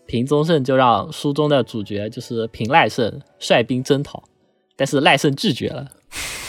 [0.04, 4.22] 平宗盛就让书中的主角就是平赖胜率兵征讨，
[4.76, 5.88] 但是赖胜拒绝了，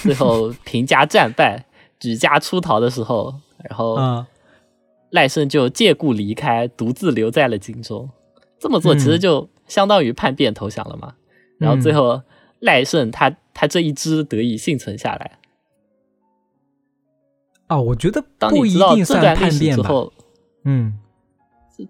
[0.03, 1.65] 最后平家战败，
[2.01, 4.27] 举家出逃的时候，然后啊，
[5.11, 8.09] 赖胜就借故离开，独自留在了荆州。
[8.59, 11.13] 这么做其实嗯就相当于叛变投降了嘛。
[11.57, 12.21] 然后最后
[12.59, 15.39] 赖胜他他这一支得以幸存下来。
[17.67, 19.83] 啊，我觉得当不一你知道这定算段历史叛变吧。
[19.83, 20.13] 之后，
[20.69, 20.93] 嗯，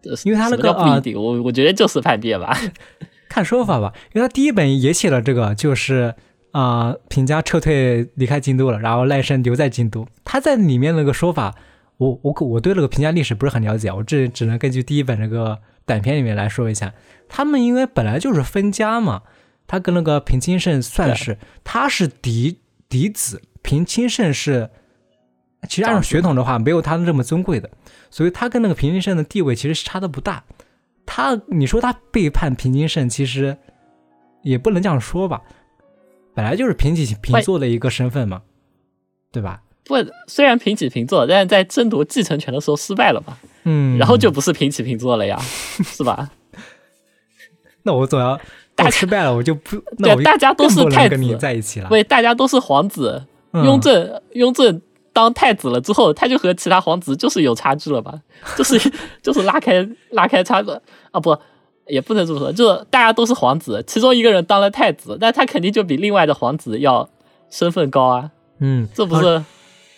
[0.03, 2.55] 呃因为他那个啊叫不一定，我我觉得就是叛变吧。
[3.28, 6.13] 看说法吧，因为他第一本也写了这个，就是
[6.51, 10.07] 啊、平家撤退离开京都了，然后赖生留在京都。
[10.23, 11.55] 他在里面那个说法，
[11.97, 16.93] 我我我对那个平家历史不是很了解，我这只能根据第一本那个短片里面来说一下。
[17.28, 19.23] 他们因为本来就是分家嘛，
[19.67, 24.69] 他跟那个平清盛算是他是嫡嫡子，平清盛是
[25.68, 27.70] 其实按照血统的话没有他这么尊贵的，
[28.09, 30.43] 所以他跟那个平津胜的地位其实差的不大。
[31.05, 33.57] 他你说他背叛平津胜，其实
[34.41, 35.41] 也不能这样说吧，
[36.34, 38.41] 本来就是平起平坐的一个身份嘛，
[39.32, 39.61] 对吧？
[39.86, 39.95] 不，
[40.28, 45.39] 虽然平起平坐，但是在争夺继承权的时候失败了嘛，嗯，然后就不是平起平坐了呀，
[45.86, 46.30] 是吧？
[47.84, 48.38] 那我总要
[48.76, 51.88] 大我失败了，我就不那对大家都是太不跟你子在一起了。
[51.88, 54.82] 对，大家都是皇子，嗯雍正雍正
[55.18, 58.13] 当太子了之后，他就和其他皇子就是有差距了吧？
[58.55, 58.80] 就是
[59.24, 60.70] 就是拉开拉开差距
[61.09, 61.36] 啊，不
[61.88, 67.09] 也不能这么说，就是大家都是皇子，其中一个人当了太子，那他肯定就比另外的皇子要
[67.49, 69.43] 身份高啊，嗯，这不啊是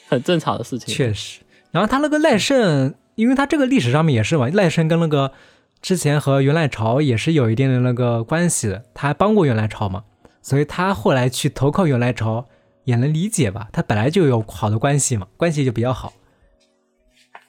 [0.07, 0.95] 很正常的事情？
[0.95, 1.41] 确实。
[1.71, 5.33] 然后他那个赖胜，因为他这个历史上面也是嘛，赖胜跟那个
[5.81, 10.03] 之前和元赖朝也是有一定的那个关系的，他还帮过元赖朝嘛，
[10.41, 12.47] 所以他后来去投靠元赖朝
[12.89, 16.11] 也能理解吧，他本来就有好的关系嘛，关系就比较好。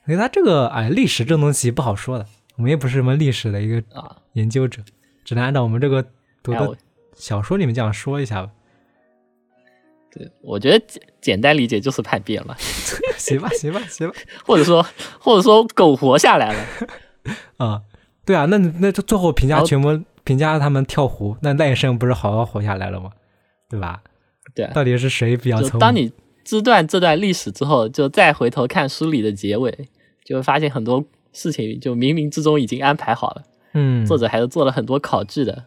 [0.04, 2.26] 所以他这个哎，历史这东西不好说的，
[2.56, 4.82] 我们也不是什么历史的一个啊，研究者，
[5.24, 6.04] 只能按照我们这个
[6.42, 6.76] 读的
[7.14, 8.50] 小说里面这样说一下吧。
[10.12, 12.56] 对，我觉得简简单理解就是叛变了
[13.16, 14.14] 行吧，行吧，行吧。
[14.44, 14.84] 或者说
[15.20, 16.66] 或者说苟活下来了，
[17.56, 17.82] 啊、
[18.26, 23.12] 对啊，那那最后评价全部评价他们跳湖，那赖生不是好好活下来了吗？
[23.68, 24.02] 对吧？
[24.54, 25.78] 对啊，到底是谁比较聪明？
[25.78, 26.12] 当你
[26.44, 29.88] 知断这段历史之后，就再回头看书里的结尾，
[30.24, 33.42] 就会发现很多事情就冥冥之中已经安排好了，
[33.74, 35.64] 嗯，作者还是做了很多考据的。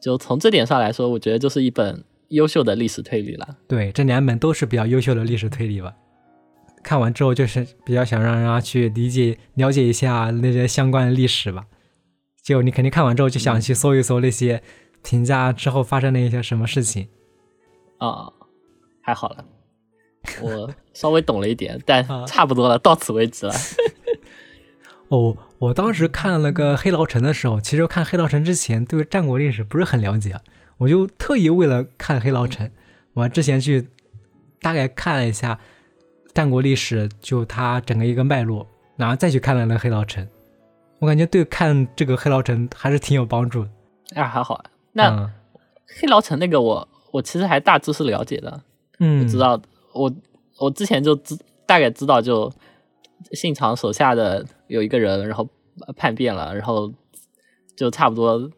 [0.00, 3.56] 就从这点上来说，我觉得就是一本优秀的历史推理了。
[3.66, 5.94] 对这两本都是比较优秀的历史推理吧。
[6.82, 11.64] 看完之后就是比较想让人家去理解、了解一下那些相关的历史吧。
[12.42, 14.62] 就你肯定看完之后就想去搜一搜那些
[15.02, 17.08] 评价之后发生的一些什么事情。
[18.08, 18.32] 啊、
[19.02, 19.44] 还好了，
[20.40, 23.54] 我稍微懂了一点，但啊差不多了，到此为止了。
[25.08, 30.40] 哦，我当时看那个《黑牢城》的时候，其实看《黑牢城》之前对战国历史不是很了解，啊
[30.78, 32.66] 我就特意为了看《黑牢城》，
[33.12, 33.88] 我之前去
[34.60, 35.60] 大概看了一下
[36.32, 38.66] 战国历史，就它整个一个脉络，
[38.96, 40.24] 然后再去看了那个《黑牢城》，
[40.98, 43.70] 我感觉对看这个《黑牢城》还是挺有帮助的。
[44.20, 44.64] 啊，还好啊。
[44.92, 45.30] 那嗯
[46.00, 48.60] 黑牢城那个我，我其实还大致是了解的，
[48.98, 49.60] 嗯，我知道，
[49.92, 50.12] 我
[50.58, 52.52] 我之前就知大概知道，就
[53.30, 55.48] 信长手下的有一个人，然后
[55.96, 56.92] 叛变了，然后
[57.76, 58.50] 就差不多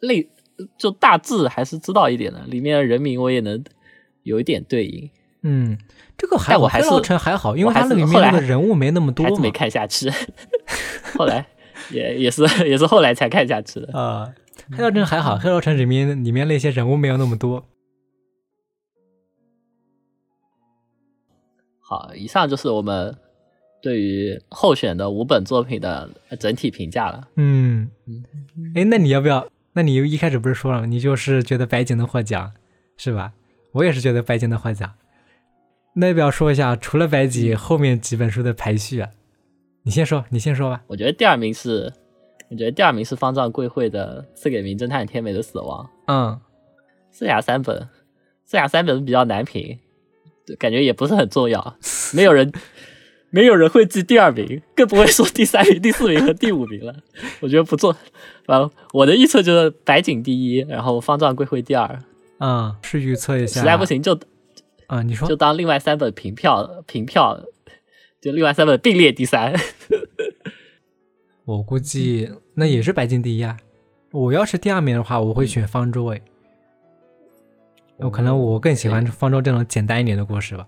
[0.00, 0.28] 类
[0.76, 3.62] 就大致还是知道一点的，里面的人名我也能
[4.24, 5.08] 有一点对应，
[5.42, 5.78] 嗯，
[6.18, 9.52] 这个还我还是城还好，因为我还它那里面是后来那个人物没那么多嘛还是没。
[9.52, 10.10] 看下去，
[11.16, 11.46] 后来
[11.92, 13.96] 也也是也是后来才看下去的。
[13.96, 14.34] 啊、
[14.76, 17.64] 黑牢城还好，黑道城里面里面那些人物没有那么多。
[21.94, 23.16] 好，以上就是我们
[23.80, 26.10] 对于候选的五本作品的
[26.40, 27.28] 整体评价了。
[27.36, 27.88] 嗯，
[28.74, 29.46] 哎，那你要不要？
[29.74, 32.52] 那你一开始不是说了吗，你就是觉得白井能获奖，
[32.96, 33.32] 是吧？
[33.70, 34.92] 我也是觉得白井能获奖。
[35.94, 39.10] 那要不要说一下，除了白井，后面几本书的排序啊？
[39.84, 40.82] 你先说，你先说吧。
[40.88, 41.92] 我觉得第二名是，
[42.50, 46.40] 我觉得第二名是方丈贵会的《赐给名侦探天美的死亡》，嗯，
[47.12, 47.76] 剩下三本，
[48.44, 49.78] 剩下三本比较难评，对
[50.58, 51.76] 感觉也不是很重要，
[52.14, 52.52] 没有人。
[53.30, 56.94] 没有人会记第二名，更不会说第三名、第四名和第五名了。
[57.40, 57.90] 我觉得不做，
[58.46, 61.98] 啊，我的预测就是白井第一，然后方丈贵会第二，
[62.38, 63.58] 嗯，是预测一下。
[63.58, 64.16] 实在不行就
[64.86, 67.42] 啊、你说就当另外三本平票平票
[68.20, 69.52] 就另外三本并列第三。
[71.44, 73.56] 我估计那也是白金第一啊。
[74.12, 76.22] 我要是第二名的话，我会选方舟诶。
[77.98, 80.66] 有可能我更喜欢方舟这种简单一点的故事吧。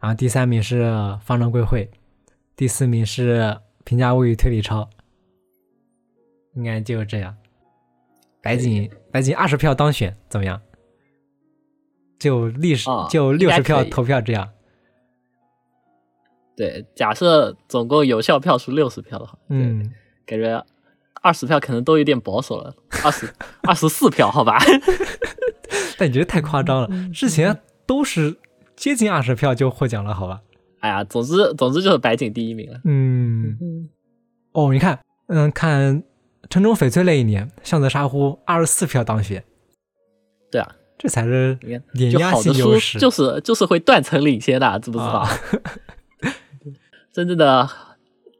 [0.00, 0.82] 然后第三名是
[1.20, 1.84] 《方舟贵会》，
[2.56, 3.40] 第四名是
[3.84, 4.82] 《平价物语推理超》，
[6.54, 7.36] 应该就这样。
[8.42, 10.60] 白井白井二十票当选怎么样？
[12.18, 14.48] 就历史就六十票投票这样。
[16.56, 19.92] 对，假设总共有效票数六十票的话，嗯，
[20.26, 20.64] 感觉
[21.20, 22.74] 二十票可能都有点保守了，
[23.04, 23.32] 二十
[23.62, 24.58] 二十四票好吧？
[26.02, 28.36] 但你觉得太夸张了，之前都是。
[28.74, 30.40] 接近二十票就获奖了，好吧？
[30.80, 32.80] 哎呀，总之总之就是白井第一名了。
[32.84, 33.56] 嗯，
[34.50, 34.98] 哦，你看，
[35.28, 36.02] 嗯，看
[36.50, 39.44] 《城中翡翠》那一年，向泽沙呼二十四票当选。
[40.50, 41.56] 对啊，这才是
[41.92, 42.98] 碾压性优势。
[42.98, 45.24] 就是就是会断层领先的，知不知道？
[47.12, 47.68] 真正的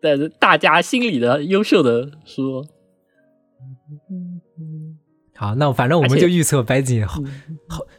[0.03, 2.67] 在大家心里的优秀的书。
[5.43, 7.21] 好，那反正我们就预测白井好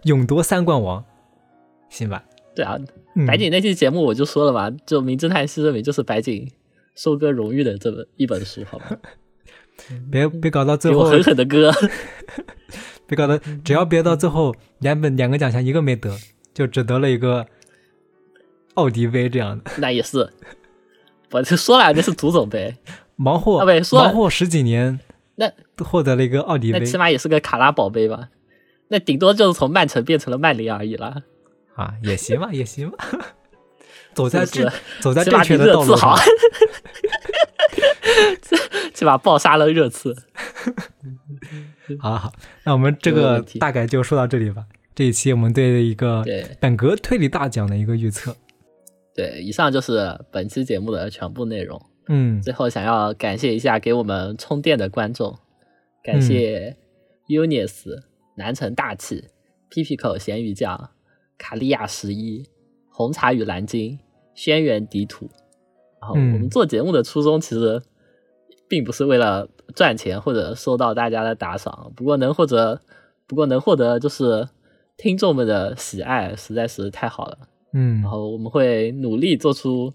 [0.04, 1.04] 勇夺三冠王，
[1.90, 2.24] 行吧？
[2.56, 2.78] 对啊，
[3.28, 6.50] 白井那期节目我就说了嘛，就《名侦探西生明》就是白井
[6.96, 8.98] 收割荣誉的这本一本书，好吧？
[10.10, 11.70] 别别搞到最后狠狠的割，
[13.08, 16.16] 别搞到只要别到最后两本两个奖项一个没得，
[16.54, 17.46] 就只得了一个
[18.76, 19.70] 奥迪杯这样的。
[19.80, 20.30] 那也是，
[21.32, 22.74] 我就说了那是足总杯，
[23.18, 24.98] 忙活忙活十几年，
[25.36, 25.52] 那
[25.84, 28.30] 获得了一个奥迪杯，那起码也是个卡拉宝贝吧？
[28.90, 31.24] 那顶多就是从曼城变成了曼联而已啦。
[31.76, 32.98] 啊，也行吧，也行吧。
[34.14, 36.16] 走在正，走在正确的道路上。
[38.94, 40.16] 起码爆杀了热刺。
[42.00, 42.32] 好好，
[42.64, 44.66] 那我们这个大概就说到这里吧。
[44.94, 46.24] 这一期我们对一个
[46.60, 48.36] 本格推理大奖的一个预测。
[49.16, 51.82] 对，以上就是本期节目的全部内容。
[52.08, 55.38] 嗯，最后想要感谢一下给我们充电的观众，
[56.04, 56.76] 感谢
[57.28, 58.02] Unis、
[58.36, 59.26] 南城大气、
[59.70, 60.90] P P 口咸鱼酱。
[61.36, 62.48] 卡利亚十一、
[62.90, 64.00] 红茶与蓝鲸、
[64.34, 65.30] 轩辕迪土。
[66.00, 67.82] 然后我们做节目的初衷其实
[68.70, 72.80] 并不是为了赚钱或者收到大家的打赏，不过能获得
[73.28, 74.48] 不过能获得就是
[74.96, 77.38] 听众们的喜爱，实在是太好了。
[77.74, 79.92] 嗯，然后我们会努力做出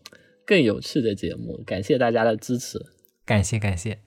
[0.47, 2.79] 更有趣的节目，感谢大家的支持，
[3.25, 3.99] 感谢感谢。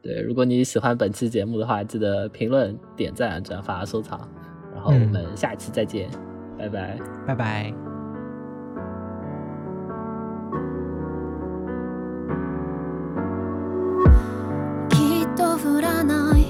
[0.00, 4.28] 对，如果你喜欢本期节目的话，记得评论、点赞、转发、收藏。
[4.72, 6.08] 然后我们下期再见，
[6.56, 7.74] 拜拜，拜拜。
[15.38, 16.41] そっとか